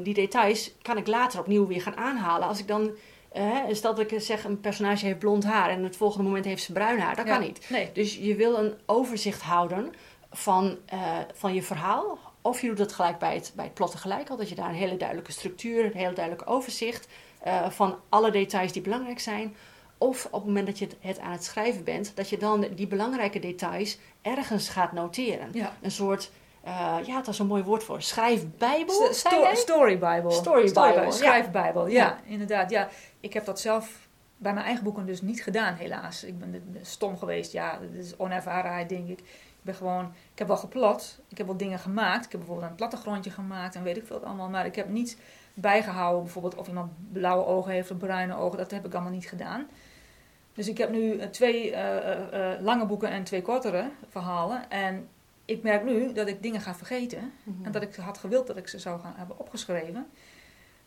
[0.04, 2.48] die details kan ik later opnieuw weer gaan aanhalen.
[2.48, 2.92] Als ik dan,
[3.72, 6.72] stel dat ik zeg, een personage heeft blond haar en het volgende moment heeft ze
[6.72, 7.38] bruin haar, dat Ja.
[7.38, 7.70] kan niet.
[7.70, 7.90] Nee.
[7.94, 9.94] Dus je wil een overzicht houden
[10.32, 12.18] van, eh, van je verhaal.
[12.42, 14.38] Of je doet het gelijk bij het, bij het plot tegelijk al.
[14.38, 17.08] Dat je daar een hele duidelijke structuur, een heel duidelijk overzicht
[17.42, 19.56] eh, van alle details die belangrijk zijn.
[19.98, 22.66] Of op het moment dat je het, het aan het schrijven bent, dat je dan
[22.76, 25.50] die belangrijke details ergens gaat noteren.
[25.54, 25.78] Ja.
[25.82, 26.32] Een soort,
[26.68, 29.14] eh, ja, dat is een mooi woord voor, schrijfbijbel.
[29.14, 30.32] Sto- story Bible.
[30.32, 31.12] Story Bible, ja.
[31.12, 32.04] Schrijfbijbel, ja.
[32.04, 32.18] Ja.
[32.26, 32.70] inderdaad.
[32.70, 32.88] Ja,
[33.20, 36.24] ik heb dat zelf bij mijn eigen boeken dus niet gedaan, helaas.
[36.24, 39.20] Ik ben stom geweest, ja, dat is onervarenheid, denk ik.
[39.20, 42.26] Ik ben gewoon, ik heb wel geplot, ik heb wel dingen gemaakt.
[42.26, 44.50] Ik heb bijvoorbeeld een plattegrondje gemaakt en weet ik veel allemaal.
[44.50, 45.18] Maar ik heb niet
[45.54, 48.58] bijgehouden, bijvoorbeeld of iemand blauwe ogen heeft of bruine ogen.
[48.58, 49.68] Dat heb ik allemaal niet gedaan.
[50.54, 54.70] Dus ik heb nu eh, twee eh, lange boeken en twee kortere verhalen.
[54.70, 55.08] En
[55.48, 57.34] ik merk nu dat ik dingen ga vergeten.
[57.44, 57.66] Mhm.
[57.66, 60.08] En dat ik had gewild dat ik ze zou gaan hebben opgeschreven.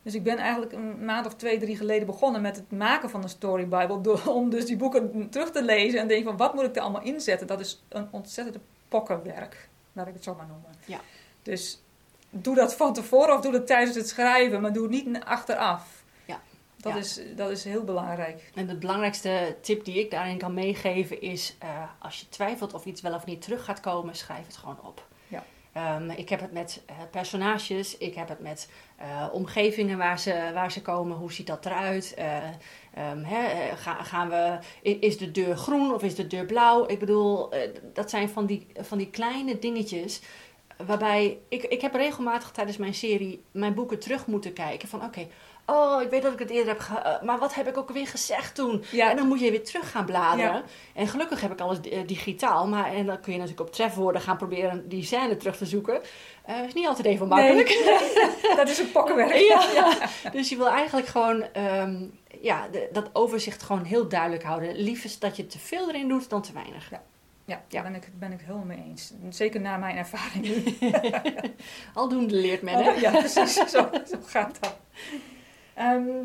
[0.03, 3.23] Dus ik ben eigenlijk een maand of twee, drie geleden begonnen met het maken van
[3.23, 4.01] een story bible.
[4.07, 6.83] Door, om dus die boeken terug te lezen en denk van wat moet ik er
[6.83, 7.47] allemaal inzetten.
[7.47, 10.71] Dat is een ontzettende pokkenwerk, laat ik het zo maar noemen.
[10.87, 11.01] Ja.
[11.43, 11.83] Dus
[12.31, 16.00] doe dat van tevoren of doe dat tijdens het schrijven, maar doe het niet achteraf.
[16.81, 16.99] Dat, Ja.
[16.99, 18.51] Is, dat is heel belangrijk.
[18.55, 22.85] En de belangrijkste tip die ik daarin kan meegeven is: eh, als je twijfelt of
[22.85, 25.07] iets wel of niet terug gaat komen, schrijf het gewoon op.
[25.29, 25.45] Ja.
[25.73, 30.51] Ehm, ik heb het met eh, personages, ik heb het met eh, omgevingen waar ze,
[30.55, 32.15] waar ze komen, hoe ziet dat eruit?
[33.23, 34.59] Hè, eh, ga- gaan we,
[35.01, 36.89] is de deur groen of is de deur blauw?
[36.89, 37.53] Ik bedoel,
[37.93, 40.21] dat zijn van die, van die kleine dingetjes
[40.87, 45.27] waarbij ik, ik heb regelmatig tijdens mijn serie mijn boeken terug moeten kijken van oké,
[45.71, 47.91] oh ik weet dat ik het eerder heb ge- eh, maar wat heb ik ook
[47.91, 48.85] weer gezegd toen?
[48.91, 49.11] Ja.
[49.11, 50.53] En dan moet je weer terug gaan bladeren.
[50.53, 50.63] Ja.
[50.95, 54.21] En gelukkig heb ik alles eh, digitaal, maar en dan kun je natuurlijk op trefwoorden
[54.23, 56.01] gaan proberen die scène terug te zoeken.
[56.45, 57.69] Eh is niet altijd even makkelijk.
[57.69, 59.35] Nee, dat is een pokkenwerk.
[59.35, 59.93] Ja.
[60.33, 62.05] Dus je wil eigenlijk gewoon ehm,
[62.41, 64.77] ja, de- dat overzicht gewoon heel duidelijk houden.
[64.77, 66.91] Liefst dat je te veel erin doet dan te weinig.
[66.91, 67.03] Ja,
[67.45, 67.61] Ja.
[67.69, 69.13] daar ben ik, ben ik helemaal mee eens.
[69.29, 70.77] Zeker na mijn ervaring.
[71.95, 72.91] Aldoende leert men, hè?
[72.91, 73.55] Ja, precies.
[73.55, 74.77] Zo, zo gaat dat.
[75.81, 76.25] Ehm,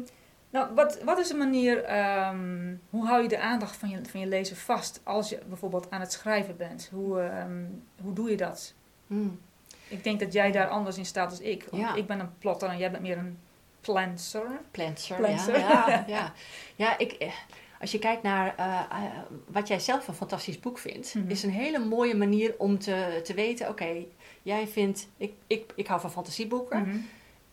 [0.49, 4.19] nou, wat, wat is een manier, ehm, hoe hou je de aandacht van je, van
[4.19, 6.89] je lezer vast als je bijvoorbeeld aan het schrijven bent?
[6.91, 7.63] Hoe, ehm,
[8.01, 8.73] hoe doe je dat?
[9.07, 9.39] Hmm.
[9.87, 11.67] Ik denk dat jij daar anders in staat als ik.
[11.71, 11.95] Ja.
[11.95, 13.37] ik ben een plotter en jij bent meer een
[13.81, 14.45] plancer.
[14.71, 15.59] Planter, Planter.
[15.59, 16.33] Ja, ja, ja.
[16.75, 17.31] ja ik, eh,
[17.79, 19.03] als je kijkt naar eh, eh,
[19.47, 21.29] wat jij zelf een fantastisch boek vindt, Mhm.
[21.29, 24.05] is een hele mooie manier om te, te weten: oké,
[24.41, 26.81] jij vindt, ik, ik, ik hou van fantasieboeken.
[26.81, 26.97] Mhm.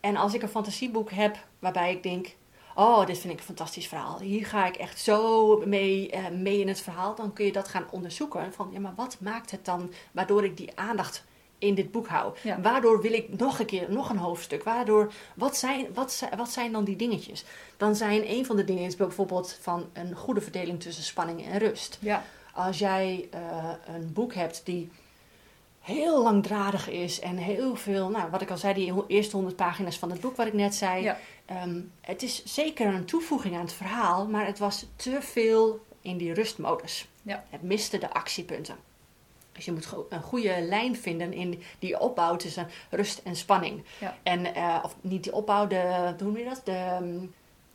[0.03, 2.35] En als ik een fantasieboek heb waarbij ik denk,
[2.75, 4.19] oh, dit vind ik een fantastisch verhaal.
[4.19, 7.15] Hier ga ik echt zo mee, eh, mee in het verhaal.
[7.15, 8.53] Dan kun je dat gaan onderzoeken.
[8.53, 11.23] Van, ja, maar wat maakt het dan waardoor ik die aandacht
[11.57, 12.33] in dit boek hou?
[12.41, 12.61] Ja.
[12.61, 14.63] Waardoor wil ik nog een keer, nog een hoofdstuk?
[14.63, 17.43] Waardoor, wat zijn, wat, zijn- wat zijn dan die dingetjes?
[17.77, 21.59] Dan zijn een van de dingen is bijvoorbeeld van een goede verdeling tussen spanning en
[21.59, 21.97] rust.
[22.01, 22.23] Ja.
[22.53, 23.39] Als jij eh,
[23.95, 24.91] een boek hebt die
[25.83, 29.97] heel langdradig is en heel veel, nou wat ik al zei, die eerste honderd pagina's
[29.97, 31.03] van het boek wat ik net zei.
[31.03, 31.17] Ja.
[31.45, 36.17] Ehm, het is zeker een toevoeging aan het verhaal, maar het was te veel in
[36.17, 37.07] die rustmodus.
[37.21, 37.43] Ja.
[37.49, 38.75] Het miste de actiepunten.
[39.51, 43.83] Dus je moet een goede lijn vinden in die opbouw tussen rust en spanning.
[43.99, 44.17] Ja.
[44.23, 46.61] En, eh, of niet die opbouw, de, hoe noem je dat?
[46.63, 47.25] De, ehm,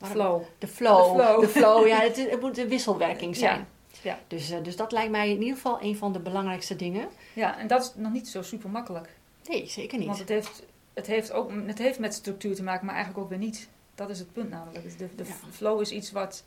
[0.01, 0.41] Flow.
[0.57, 1.17] de flow.
[1.17, 1.41] De flow.
[1.41, 3.67] De flow, ja, het, het moet een wisselwerking zijn.
[4.03, 4.19] Ja.
[4.27, 7.07] Dus, eh, dus dat lijkt mij in ieder geval een van de belangrijkste dingen.
[7.33, 9.09] Ja, en dat is nog niet zo super makkelijk.
[9.49, 10.07] Nee, zeker niet.
[10.07, 13.29] Want het heeft, het, heeft ook, het heeft met structuur te maken, maar eigenlijk ook
[13.29, 13.67] weer niet.
[13.95, 14.97] Dat is het punt namelijk.
[14.97, 15.33] De, de Ja.
[15.51, 16.43] flow is iets wat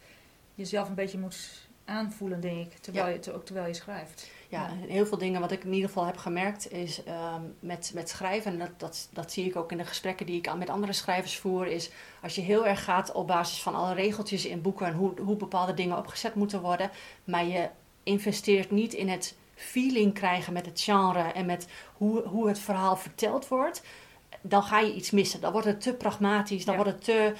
[0.54, 2.78] je zelf een beetje moet aanvoelen, denk ik.
[2.78, 4.30] Terwijl, je, ook terwijl je schrijft.
[4.52, 7.90] Ja, en heel veel dingen wat ik in ieder geval heb gemerkt is ehm, met,
[7.94, 10.58] met schrijven, en dat, dat, dat zie ik ook in de gesprekken die ik aan-
[10.58, 11.90] met andere schrijvers voer, is
[12.22, 15.36] als je heel erg gaat op basis van alle regeltjes in boeken en hoe, hoe
[15.36, 16.90] bepaalde dingen opgezet moeten worden,
[17.24, 17.68] maar je
[18.02, 22.96] investeert niet in het feeling krijgen met het genre en met hoe, hoe het verhaal
[22.96, 23.82] verteld wordt,
[24.40, 25.40] dan ga je iets missen.
[25.40, 26.82] Dan wordt het te pragmatisch, dan Ja.
[26.82, 27.32] wordt het te...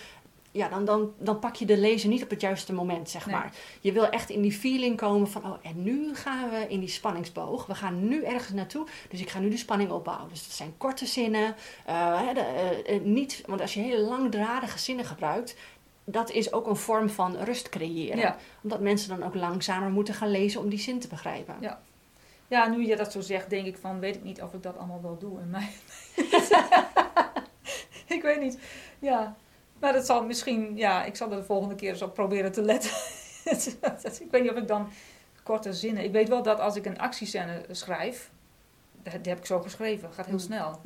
[0.54, 3.34] Ja, dan, dan, dan pak je de lezer niet op het juiste moment, zeg Nee.
[3.34, 3.52] maar.
[3.80, 6.88] Je wil echt in die feeling komen van, oh, en nu gaan we in die
[6.88, 7.66] spanningsboog.
[7.66, 10.28] We gaan nu ergens naartoe, dus ik ga nu de spanning opbouwen.
[10.28, 11.54] Dus dat zijn korte zinnen.
[11.86, 15.56] eh, de, eh, eh, niet, want als je hele langdradige zinnen gebruikt,
[16.04, 18.18] dat is ook een vorm van rust creëren.
[18.18, 18.36] Ja.
[18.62, 21.54] Omdat mensen dan ook langzamer moeten gaan lezen om die zin te begrijpen.
[21.60, 21.80] Ja.
[22.48, 24.78] Ja, nu je dat zo zegt, denk ik van, weet ik niet of ik dat
[24.78, 25.68] allemaal wel doe in mij.
[28.16, 28.58] ik weet niet.
[28.98, 29.36] Ja.
[29.82, 32.62] Maar dat zal misschien, ja, ik zal er de volgende keer eens op proberen te
[32.62, 32.90] letten.
[34.24, 34.88] ik weet niet of ik dan
[35.42, 36.04] korte zinnen.
[36.04, 38.30] Ik weet wel dat als ik een actiescène schrijf,
[39.02, 40.40] die heb ik zo geschreven, gaat heel Mm.
[40.40, 40.78] snel.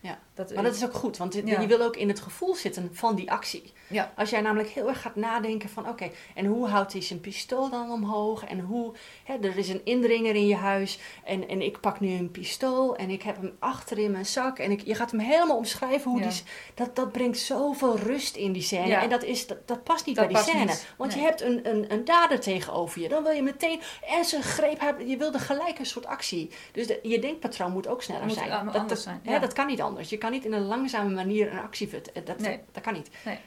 [0.00, 0.18] Ja.
[0.48, 1.60] Dat, Maar dat is ook goed, want Ja.
[1.60, 3.72] je wil ook in het gevoel zitten van die actie.
[3.86, 4.12] Ja.
[4.16, 7.70] Als jij namelijk heel erg gaat nadenken van oké, en hoe houdt hij zijn pistool
[7.70, 8.44] dan omhoog?
[8.44, 8.92] En hoe,
[9.24, 12.96] hè, er is een indringer in je huis en, en ik pak nu een pistool
[12.96, 14.58] en ik heb hem achter in mijn zak.
[14.58, 16.28] En ik, je gaat hem helemaal omschrijven hoe Ja.
[16.28, 16.42] die,
[16.74, 18.94] dat, dat brengt zoveel rust in die scène.
[18.94, 20.64] En dat, is, dat, dat past niet Dat bij die scène.
[20.64, 20.86] niet.
[20.96, 21.20] Want Nee.
[21.20, 23.08] je hebt een, een, een dader tegenover je.
[23.08, 26.50] Dan wil je meteen, en zijn greep hebben, je wilde gelijk een soort actie.
[26.72, 28.86] Dus de, je denkpatroon moet ook sneller Moet, zijn.
[28.88, 30.08] dat, zijn, hè, dat kan niet anders.
[30.08, 32.24] Je kan niet in een langzame manier een actie vertellen.
[32.24, 32.60] Dat, Nee.
[32.72, 33.10] dat kan niet.
[33.24, 33.38] Nee.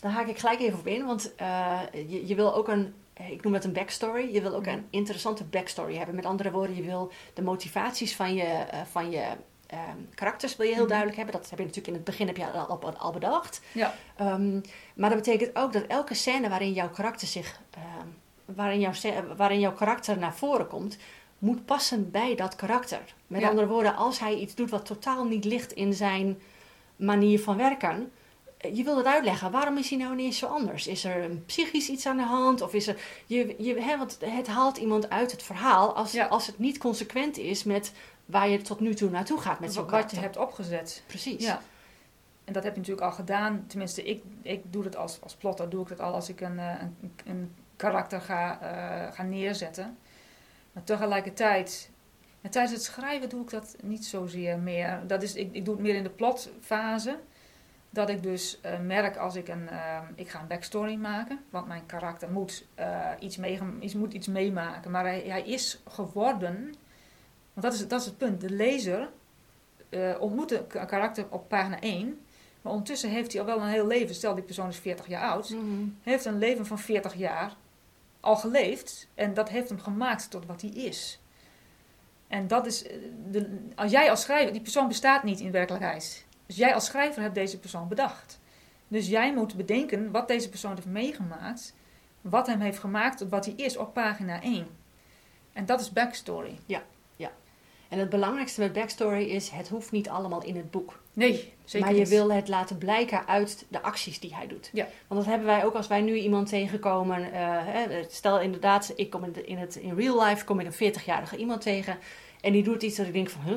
[0.00, 2.94] Daar haak ik gelijk even op in, want eh, je, je wil ook een,
[3.28, 4.32] ik noem het een backstory.
[4.34, 4.74] Je wil ook Mhm.
[4.74, 6.14] een interessante backstory hebben.
[6.14, 9.24] Met andere woorden, je wil de motivaties van je, eh, van je
[9.66, 10.88] ehm, karakters wil je heel Mhm.
[10.90, 11.40] duidelijk hebben.
[11.40, 13.60] Dat heb je natuurlijk in het begin heb je al, al, al bedacht.
[13.72, 13.94] Ja.
[14.16, 14.60] Ehm,
[14.94, 18.06] maar dat betekent ook dat elke scène waarin jouw karakter zich, ehm,
[18.44, 18.92] waarin, jouw,
[19.36, 20.96] waarin jouw karakter naar voren komt,
[21.42, 23.14] moet passen bij dat karakter.
[23.26, 23.48] Met Ja.
[23.48, 26.40] andere woorden, als hij iets doet wat totaal niet ligt in zijn
[26.96, 28.12] manier van werken,
[28.56, 29.50] eh, je wil het uitleggen.
[29.50, 30.86] Waarom is hij nou ineens zo anders?
[30.86, 32.60] Is er een psychisch iets aan de hand?
[32.60, 33.00] Of is er.
[33.26, 36.26] Je, je, hè, want het haalt iemand uit het verhaal als, Ja.
[36.26, 37.92] als het niet consequent is met
[38.24, 41.02] waar je tot nu toe naartoe gaat met zo'n wat je hebt opgezet.
[41.06, 41.44] Precies.
[41.44, 41.60] Ja.
[42.44, 43.64] En dat heb je natuurlijk al gedaan.
[43.66, 46.58] Tenminste, ik, ik doe het als, als plotter, doe ik het al als ik een,
[46.58, 49.98] eh, een, een karakter ga, eh, ga neerzetten.
[50.72, 51.90] Maar tegelijkertijd,
[52.40, 55.00] en tijdens het schrijven doe ik dat niet zozeer meer.
[55.06, 57.18] Dat is, ik, ik doe het meer in de plotfase.
[57.90, 61.40] Dat ik dus eh, merk als ik een, eh, ik ga een backstory maken.
[61.50, 64.90] Want mijn karakter moet, eh, iets, meege- iets, moet iets meemaken.
[64.90, 66.74] Maar hij, hij is geworden,
[67.52, 68.40] want dat is, dat is het punt.
[68.40, 69.08] De lezer
[70.18, 72.20] ontmoet een ka- karakter op pagina 1.
[72.62, 74.14] Maar ondertussen heeft hij al wel een heel leven.
[74.14, 75.50] Stel, die persoon is 40 jaar oud.
[75.50, 75.64] Mhm.
[76.02, 77.54] Heeft een leven van 40 jaar
[78.22, 79.08] al geleefd.
[79.14, 81.20] En dat heeft hem gemaakt tot wat hij is.
[82.28, 82.96] En dat is, eh,
[83.30, 86.24] de, als jij als schrijver, die persoon bestaat niet in werkelijkheid.
[86.46, 88.40] Dus jij als schrijver hebt deze persoon bedacht.
[88.88, 91.74] Dus jij moet bedenken wat deze persoon heeft meegemaakt.
[92.20, 94.66] Wat hem heeft gemaakt tot wat hij is op pagina 1.
[95.52, 96.58] En dat is backstory.
[97.92, 101.01] En het belangrijkste met backstory is, het hoeft niet allemaal in het boek.
[101.12, 102.08] Nee, zeker maar je niet.
[102.08, 104.70] wil het laten blijken uit de acties die hij doet.
[104.72, 104.86] Ja.
[105.08, 107.32] Want dat hebben wij ook als wij nu iemand tegenkomen.
[107.32, 110.66] eh, hè, stel inderdaad, ik kom in, de- in, het, in real life kom ik
[110.80, 111.98] een 40-jarige iemand tegen.
[112.40, 113.56] En die doet iets dat ik denk van, huh,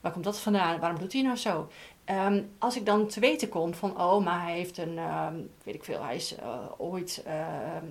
[0.00, 0.80] waar komt dat vandaan?
[0.80, 1.68] Waarom doet hij nou zo?
[2.04, 5.34] Ehm, als ik dan te weten kom van, oh, maar hij heeft een, ehm,
[5.64, 7.22] weet ik veel, hij is eh, ooit...
[7.26, 7.84] ehm,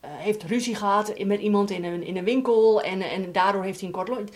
[0.00, 3.78] eh, heeft ruzie gehad met iemand in een, in een winkel en, en daardoor heeft
[3.80, 4.34] hij een kort lontje.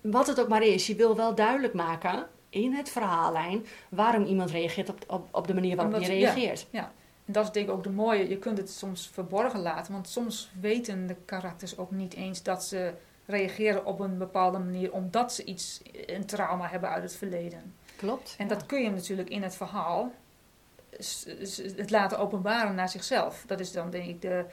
[0.00, 4.50] Wat het ook maar is, je wil wel duidelijk maken in het verhaallijn waarom iemand
[4.50, 6.32] reageert op, op, op de manier waarop Omdat- hij ja.
[6.32, 6.66] reageert.
[6.72, 8.28] En dat is denk ik ook de mooie.
[8.28, 12.64] Je kunt het soms verborgen laten, want soms weten de karakters ook niet eens dat
[12.64, 12.92] ze
[13.26, 17.74] reageren op een bepaalde manier omdat ze iets, een trauma hebben uit het verleden.
[17.96, 18.34] Klopt.
[18.38, 18.54] En ja.
[18.54, 20.12] dat kun je natuurlijk in het verhaal
[21.76, 23.44] het laten openbaren naar zichzelf.
[23.46, 24.44] Dat is dan denk ik de,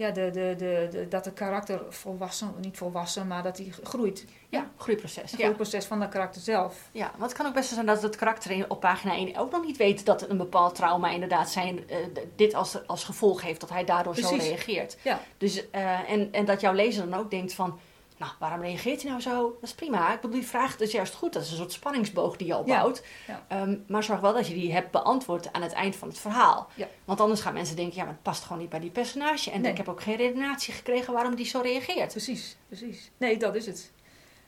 [0.00, 4.24] ja, de, de, de, de- dat de karakter volwassen, niet volwassen, maar dat hij groeit.
[4.48, 5.22] Ja, groeiproces.
[5.22, 5.36] Het Ja.
[5.44, 6.88] groeiproces van de karakter zelf.
[6.92, 9.64] Ja, want het kan ook best zijn dat het karakter op pagina 1 ook nog
[9.64, 11.96] niet weet dat een bepaald trauma inderdaad zijn, eh,
[12.36, 14.96] dit als, als gevolg heeft, dat hij daardoor zo reageert.
[15.02, 15.20] Ja.
[15.38, 17.78] Dus, eh, en, en dat jouw lezer dan ook denkt van,
[18.20, 19.42] nou, waarom reageert hij nou zo?
[19.60, 20.12] Dat is prima.
[20.14, 21.32] Ik bedoel, die vraag is juist goed.
[21.32, 23.02] Dat is een soort spanningsboog die je opbouwt.
[23.26, 23.44] Ja.
[23.48, 26.68] Ehm, maar zorg wel dat je die hebt beantwoord aan het eind van het verhaal.
[26.74, 26.88] Ja.
[27.04, 29.50] Want anders gaan mensen denken, ja, maar het past gewoon niet bij die personage.
[29.50, 29.70] En Nee.
[29.70, 32.10] ik heb ook geen redenatie gekregen waarom die zo reageert.
[32.10, 33.10] Precies, precies.
[33.16, 33.92] Nee, dat is het.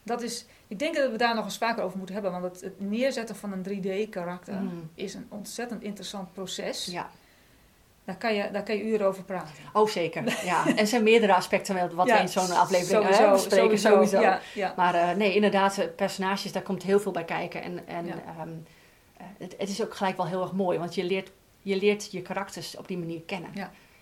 [0.03, 2.61] Dat is, ik denk dat we daar nog eens vaker over moeten hebben, want het,
[2.61, 4.91] het neerzetten van een 3D-karakter Mm.
[4.95, 6.85] is een ontzettend interessant proces.
[6.87, 7.11] Ja.
[8.05, 9.55] Daar, kan je, daar kan je uren over praten.
[9.73, 10.23] Oh, zeker.
[10.45, 10.67] Ja.
[10.67, 13.79] En er zijn meerdere aspecten wel wat Ja, we in zo'n aflevering sowieso, bespreken.
[13.79, 14.21] Sowieso.
[14.21, 14.75] Ja, ja.
[14.77, 17.63] Maar eh, nee, inderdaad, eh, personages, daar komt heel veel bij kijken.
[17.63, 18.49] En, en ehm,
[19.17, 21.31] eh, het, het is ook gelijk wel heel erg mooi, want je leert
[21.63, 23.51] je, leert je karakters op die manier kennen.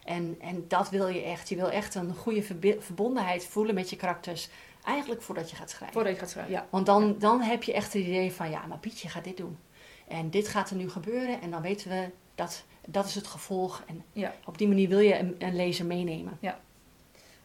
[0.04, 1.48] En, en dat wil je echt.
[1.48, 2.42] Je wil echt een goede
[2.78, 4.48] verbondenheid voelen met je karakters.
[4.84, 5.92] Eigenlijk voordat je gaat schrijven.
[5.92, 6.66] Voordat je gaat schrijven, ja.
[6.70, 9.58] Want dan, dan heb je echt het idee van, ja, maar Pietje gaat dit doen.
[10.08, 11.40] En dit gaat er nu gebeuren.
[11.40, 13.83] En dan weten we dat dat is het gevolg.
[13.87, 14.35] En Ja.
[14.44, 16.38] op die manier wil je een, een lezer meenemen.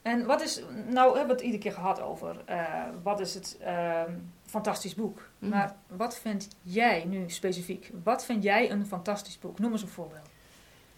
[0.02, 3.58] En wat is, nou hebben we het iedere keer gehad over, eh, wat is het
[3.62, 4.12] ehm,
[4.46, 5.30] fantastisch boek.
[5.40, 5.52] Mhm.
[5.52, 7.92] Maar wat vind jij nu specifiek?
[8.04, 9.60] Wat vind jij een fantastisch boek?
[9.60, 10.30] Noem eens een voorbeeld.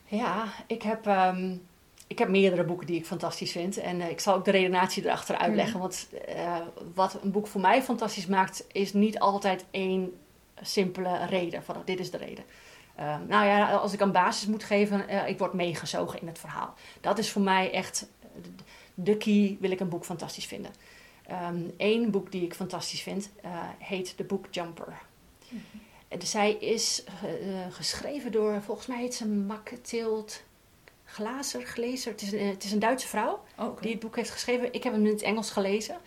[0.06, 1.56] Ja, ik heb, ehm,
[2.08, 3.78] ik heb meerdere boeken die ik fantastisch vind.
[3.78, 5.80] En eh, ik zal ook de redenatie erachter uitleggen.
[5.80, 6.58] Want eh,
[6.94, 10.18] wat een boek voor mij fantastisch maakt, is niet altijd één
[10.62, 11.64] simpele reden.
[11.64, 12.44] Van, dit is de reden.
[12.98, 16.40] Ehm, nou ja, als ik een basis moet geven, eh, ik word meegezogen in het
[16.40, 16.74] verhaal.
[17.02, 18.28] Dat is voor mij echt eh,
[18.94, 20.72] de- key, wil ik een boek fantastisch vinden.
[21.78, 24.98] Eén boek die ik fantastisch vind, eh, heet The Book Jumper.
[26.08, 27.04] En Zij is
[27.70, 30.32] geschreven door, volgens mij heet ze Mathilde
[31.06, 32.12] Glazer, Glezer.
[32.12, 34.74] Het is, een, het is een Duitse vrouw Oh, die het boek heeft geschreven.
[34.74, 35.98] Ik heb hem in het Engels gelezen.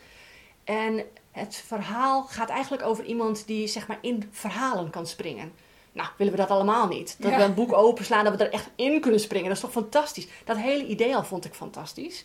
[0.64, 5.52] En het verhaal gaat eigenlijk over iemand die zeg maar in verhalen kan springen.
[5.92, 7.16] Nou, willen we dat allemaal niet.
[7.18, 7.36] Dat Ja.
[7.36, 9.46] we een boek openslaan, dat we er echt in kunnen springen.
[9.48, 10.26] Dat is toch fantastisch.
[10.44, 12.24] Dat hele idee al vond ik fantastisch.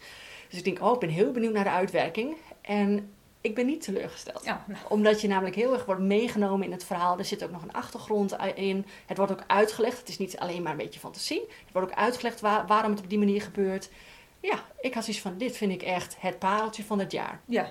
[0.49, 2.35] Dus ik denk, oh, ik ben heel benieuwd naar de uitwerking.
[2.61, 6.71] En ik ben niet teleurgesteld Ja, nou, omdat je namelijk heel erg wordt meegenomen in
[6.71, 7.17] het verhaal.
[7.17, 8.85] Er zit ook nog een achtergrond in.
[9.05, 9.97] Het wordt ook uitgelegd.
[9.99, 11.39] Het is niet alleen maar een beetje fantasie.
[11.41, 13.89] Het wordt ook uitgelegd waar- waarom het op die manier gebeurt.
[14.39, 17.41] Ja, ik had zoiets van, dit vind ik echt het pareltje van het jaar.
[17.45, 17.69] ja.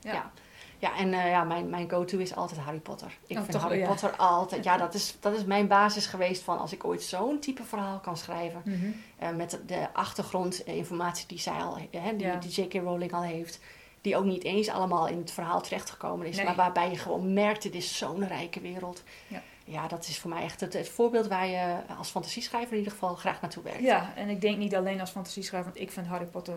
[0.00, 0.12] Ja.
[0.12, 0.32] Ja.
[0.82, 3.18] Ja, en eh, ja, mijn, mijn go-to is altijd Harry Potter.
[3.26, 3.86] Ik Oh, vind Harry ja.
[3.86, 4.64] Potter altijd...
[4.64, 7.98] Ja, dat is, dat is mijn basis geweest van als ik ooit zo'n type verhaal
[7.98, 8.62] kan schrijven.
[8.64, 8.76] Mhm.
[9.18, 12.36] eh, met de achtergrondinformatie die zij al, hè, die, Ja.
[12.36, 12.74] die J.K.
[12.74, 13.58] Rowling al heeft.
[14.00, 16.36] Die ook niet eens allemaal in het verhaal terechtgekomen is.
[16.36, 16.44] Nee.
[16.44, 19.02] Maar waarbij je gewoon merkt, dit is zo'n rijke wereld.
[19.26, 19.42] Ja.
[19.64, 22.92] Ja, dat is voor mij echt het, het voorbeeld waar je als fantasieschrijver in ieder
[22.92, 23.80] geval graag naartoe werkt.
[23.82, 26.56] Ja, en ik denk niet alleen als fantasieschrijver, want ik vind Harry Potter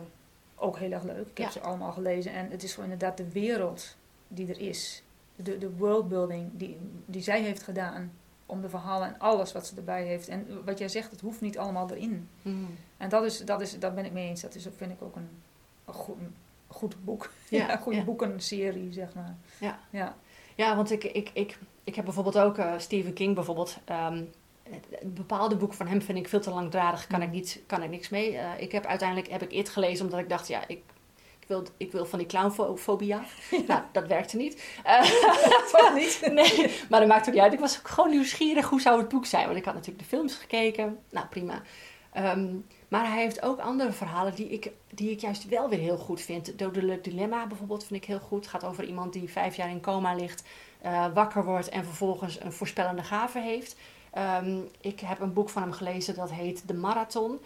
[0.55, 1.27] ook heel erg leuk.
[1.31, 3.95] Ik heb ze allemaal gelezen en het is gewoon inderdaad de wereld
[4.35, 5.03] die er is.
[5.35, 8.11] De, de worldbuilding die, die zij heeft gedaan
[8.45, 10.27] om de verhalen en alles wat ze erbij heeft.
[10.27, 12.29] En wat jij zegt, het hoeft niet allemaal erin.
[12.41, 12.67] Mm.
[12.97, 14.41] En dat is, dat is, daar ben ik mee eens.
[14.41, 15.29] Dat is, vind ik ook een,
[15.85, 16.35] een goed, een
[16.67, 17.29] goed boek.
[17.49, 18.03] Ja, een goede ja.
[18.03, 19.35] boekenserie, zeg maar.
[19.59, 19.79] Ja.
[19.89, 20.15] ja.
[20.55, 23.77] Ja, want ik, ik, ik, ik heb bijvoorbeeld ook eh, Stephen King bijvoorbeeld.
[23.85, 24.33] een
[25.13, 28.09] bepaalde boeken van hem vind ik veel te langdradig, kan, ik, niet, kan ik niks
[28.09, 28.37] mee.
[28.37, 30.81] Eh, ik heb uiteindelijk heb ik It gelezen omdat ik dacht, ja, ik,
[31.45, 33.51] ik, wil, ik wil van die clownfobie af.
[33.67, 34.63] Nou, dat werkte niet.
[35.71, 36.19] Toch niet?
[36.31, 37.53] nee, maar dat maakt ook niet uit.
[37.53, 39.45] Ik was ook gewoon nieuwsgierig hoe zou het boek zijn.
[39.45, 40.99] Want ik had natuurlijk de films gekeken.
[41.09, 41.61] Nou, prima.
[42.11, 42.55] Ehm,
[42.87, 46.21] maar hij heeft ook andere verhalen die ik, die ik juist wel weer heel goed
[46.21, 46.59] vind.
[46.59, 48.39] Dodelijk Dilemma bijvoorbeeld vind ik heel goed.
[48.39, 50.43] Het gaat over iemand die vijf jaar in coma ligt,
[50.81, 53.75] eh, wakker wordt en vervolgens een voorspellende gave heeft.
[54.11, 57.39] Ehm, ik heb een boek van hem gelezen dat heet De Marathon.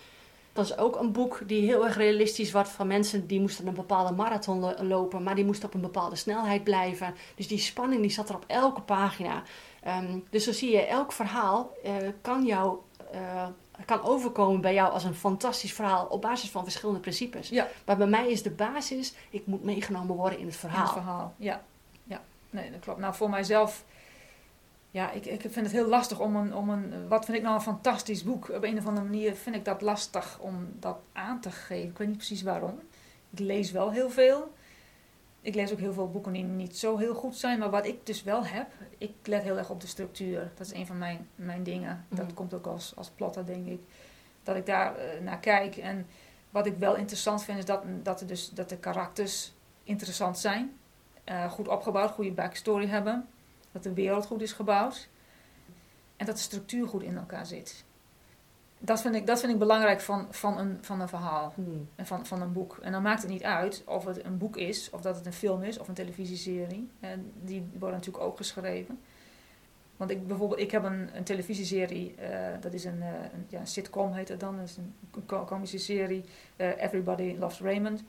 [0.54, 3.74] Dat is ook een boek die heel erg realistisch was van mensen die moesten een
[3.74, 7.16] bepaalde marathon lo- lopen, maar die moesten op een bepaalde snelheid blijven.
[7.36, 9.44] Dus die spanning die zat er op elke pagina.
[9.84, 12.78] Ehm, dus zo zie je, elk verhaal eh, kan jou
[13.12, 13.48] eh,
[13.86, 17.50] kan overkomen bij jou als een fantastisch verhaal op basis van verschillende principes.
[17.50, 17.68] Ja.
[17.86, 20.84] Maar bij mij is de basis, ik moet meegenomen worden in het In verhaal.
[20.84, 21.62] het verhaal, ja.
[22.04, 22.22] ja.
[22.50, 23.00] Nee, dat klopt.
[23.00, 23.84] Nou, voor mijzelf...
[24.92, 27.08] Ja, ik, ik vind het heel lastig om een, om een...
[27.08, 28.50] Wat vind ik nou een fantastisch boek?
[28.50, 31.90] Op een of andere manier vind ik dat lastig om dat aan te geven.
[31.90, 32.80] Ik weet niet precies waarom.
[33.30, 34.54] Ik lees wel heel veel.
[35.42, 37.60] ik lees ook heel veel boeken die niet zo heel goed zijn.
[37.60, 40.52] Maar wat ik dus wel heb, ik let heel erg op de structuur.
[40.56, 42.06] Dat is een van mijn, mijn dingen.
[42.10, 42.34] Dat Mhm.
[42.34, 43.80] komt ook als, als plotter, denk ik.
[44.44, 45.78] Dat ik daar eh, naar kijk.
[45.78, 46.08] En
[46.50, 50.78] wat ik wel interessant vind, is dat, dat, er dus, dat de karakters interessant zijn.
[51.24, 53.28] Eh, goed opgebouwd, goede backstory hebben.
[53.72, 55.10] Dat de wereld goed is gebouwd.
[56.18, 57.86] En dat de structuur goed in elkaar zit.
[58.80, 61.90] Dat vind ik, dat vind ik belangrijk van, van, een, van een verhaal Hmm.
[61.96, 62.78] en van, van een boek.
[62.82, 65.34] En dan maakt het niet uit of het een boek is, of dat het een
[65.34, 66.90] film is, of een televisieserie.
[67.00, 69.00] En die worden natuurlijk ook geschreven.
[70.00, 73.60] Want ik, bijvoorbeeld, ik heb een, een televisieserie, eh, dat is een, eh, een, ja,
[73.60, 76.24] een sitcom heet het dan, dat is een komische serie,
[76.56, 78.04] eh, Everybody Loves Raymond.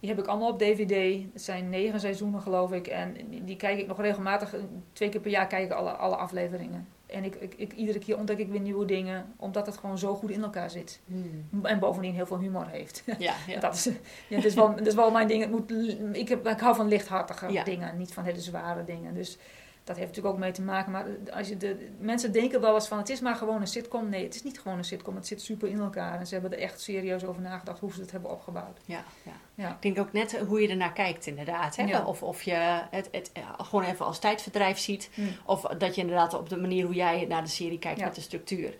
[0.00, 1.22] Die heb ik allemaal op DVD.
[1.32, 2.86] Het zijn negen seizoenen geloof ik.
[2.86, 4.54] En die, kijk ik nog regelmatig,
[4.92, 6.88] twee keer per jaar kijk ik alle, alle afleveringen.
[7.06, 10.14] En ik, ik, ik, iedere keer ontdek ik weer nieuwe dingen, omdat het gewoon zo
[10.14, 11.00] goed in elkaar zit.
[11.06, 11.64] Hmm.
[11.64, 13.02] En bovendien heel veel humor heeft.
[13.18, 13.60] Ja, ja.
[13.66, 13.84] Dat is,
[14.28, 15.42] ja, het, is wel, het is wel mijn ding.
[15.42, 15.72] Het moet,
[16.16, 17.64] ik, heb, ik hou van lichthartige Ja.
[17.64, 19.14] dingen, niet van hele zware dingen.
[19.14, 19.38] Dus
[19.86, 20.92] dat heeft natuurlijk ook mee te maken.
[20.92, 24.08] Maar als je de, mensen denken wel eens van het is maar gewoon een sitcom.
[24.08, 25.14] Nee, het is niet gewoon een sitcom.
[25.14, 26.18] Het zit super in elkaar.
[26.18, 28.80] En ze hebben er echt serieus over nagedacht hoe ze het hebben opgebouwd.
[28.84, 29.32] Ja, ja.
[29.54, 29.70] Ja.
[29.70, 31.76] Ik denk ook net hoe je ernaar kijkt, inderdaad.
[31.76, 31.84] Hè?
[31.84, 32.04] Ja.
[32.04, 35.10] Of, of je het, het eh, gewoon even als tijdverdrijf ziet.
[35.14, 35.22] Hm.
[35.44, 38.04] Of dat je inderdaad op de manier hoe jij naar de serie kijkt Ja.
[38.04, 38.74] met de structuur.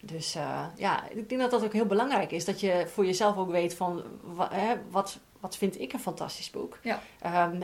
[0.00, 2.44] Dus eh, ja, ik denk dat dat ook heel belangrijk is.
[2.44, 4.02] Dat je voor jezelf ook weet van
[4.50, 6.78] hè, wat, wat vind ik een fantastisch boek.
[6.82, 7.00] Ja.
[7.20, 7.62] Ehm,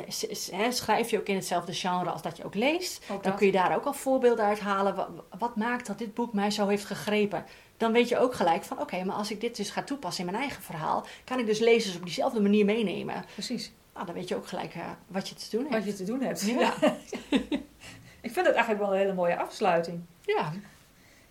[0.70, 3.04] schrijf je ook in hetzelfde genre als dat je ook leest.
[3.10, 4.94] Ook Dan kun je daar ook al voorbeelden uit halen.
[4.94, 5.08] Wa-
[5.38, 7.44] Wat, maakt dat dit boek mij zo heeft gegrepen?
[7.76, 10.30] Dan weet je ook gelijk van oké, maar als ik dit dus ga toepassen in
[10.30, 13.24] mijn eigen verhaal, kan ik dus lezers op diezelfde manier meenemen.
[13.32, 15.84] Precies, Nou, dan weet je ook gelijk eh, wat je te doen wat hebt.
[15.84, 16.40] je te doen hebt.
[16.40, 16.74] Ja.
[18.26, 20.00] ik vind het eigenlijk wel een hele mooie afsluiting.
[20.22, 20.52] Ja.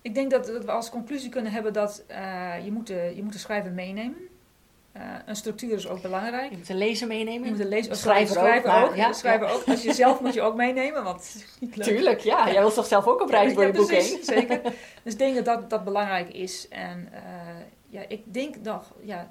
[0.01, 3.23] Ik denk dat, dat we als conclusie kunnen hebben dat eh, je, moet de, je
[3.23, 4.17] moet de schrijver meenemen.
[4.95, 6.51] Eh, een structuur is ook belangrijk.
[6.51, 7.43] Je moet een lezer meenemen.
[7.43, 8.95] Je moet de lezer, schrijver ook, ook.
[8.95, 9.63] ja, ook.
[9.65, 11.45] Als je zelf moet je ook meenemen, want.
[11.79, 12.51] Tuurlijk, ja.
[12.51, 14.23] Jij wilt toch zelf ook op reis voor je boek heen?
[14.23, 14.61] Zeker.
[15.03, 16.67] Dus ik denk dat dat, dat belangrijk is.
[16.67, 17.21] En eh,
[17.87, 19.27] ja, ik denk nog, ja,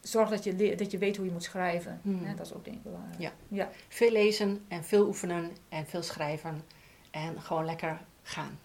[0.00, 2.00] zorg dat je, dat je weet hoe je moet schrijven.
[2.02, 2.36] Hmm.
[2.36, 3.20] Dat is ook denk ik belangrijk.
[3.20, 3.32] Ja.
[3.48, 3.68] ja.
[3.88, 6.64] Veel lezen en veel oefenen en veel schrijven.
[7.10, 8.58] En gewoon lekker gaan.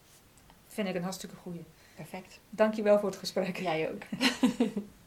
[0.68, 1.66] Vind ik een hartstikke goeie.
[1.96, 2.40] Perfect.
[2.50, 3.58] Dankjewel voor het gesprek.
[3.58, 4.02] Jij ook.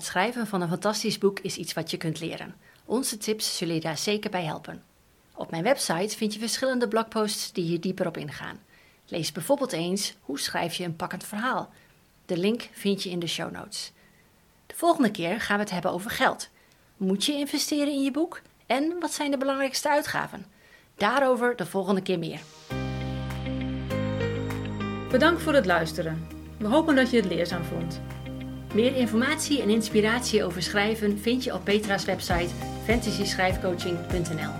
[0.00, 2.54] Het schrijven van een fantastisch boek is iets wat je kunt leren.
[2.84, 4.82] Onze tips zullen je daar zeker bij helpen.
[5.34, 8.60] Op mijn website vind je verschillende blogposts die hier dieper op ingaan.
[9.06, 11.70] Lees bijvoorbeeld eens hoe schrijf je een pakkend verhaal.
[12.26, 13.92] De link vind je in de show notes.
[14.66, 16.48] De volgende keer gaan we het hebben over geld.
[16.96, 18.40] Moet je investeren in je boek?
[18.66, 20.46] En wat zijn de belangrijkste uitgaven?
[20.94, 22.40] Daarover de volgende keer meer.
[25.10, 26.26] Bedankt voor het luisteren.
[26.58, 28.00] We hopen dat je het leerzaam vond.
[28.74, 32.54] Meer informatie en inspiratie over schrijven vind je op Petra's website
[32.84, 34.52] fantasyschrijfcoaching.nl.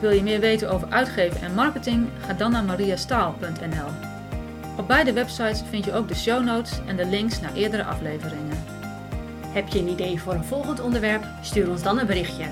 [0.00, 2.08] Wil je meer weten over uitgeven en marketing?
[2.26, 3.88] Ga dan naar mariastaal.nl.
[4.76, 8.64] Op beide websites vind je ook de show notes en de links naar eerdere afleveringen.
[9.46, 11.24] Heb je een idee voor een volgend onderwerp?
[11.42, 12.46] Stuur ons dan een berichtje.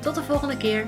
[0.00, 0.86] Tot de volgende keer.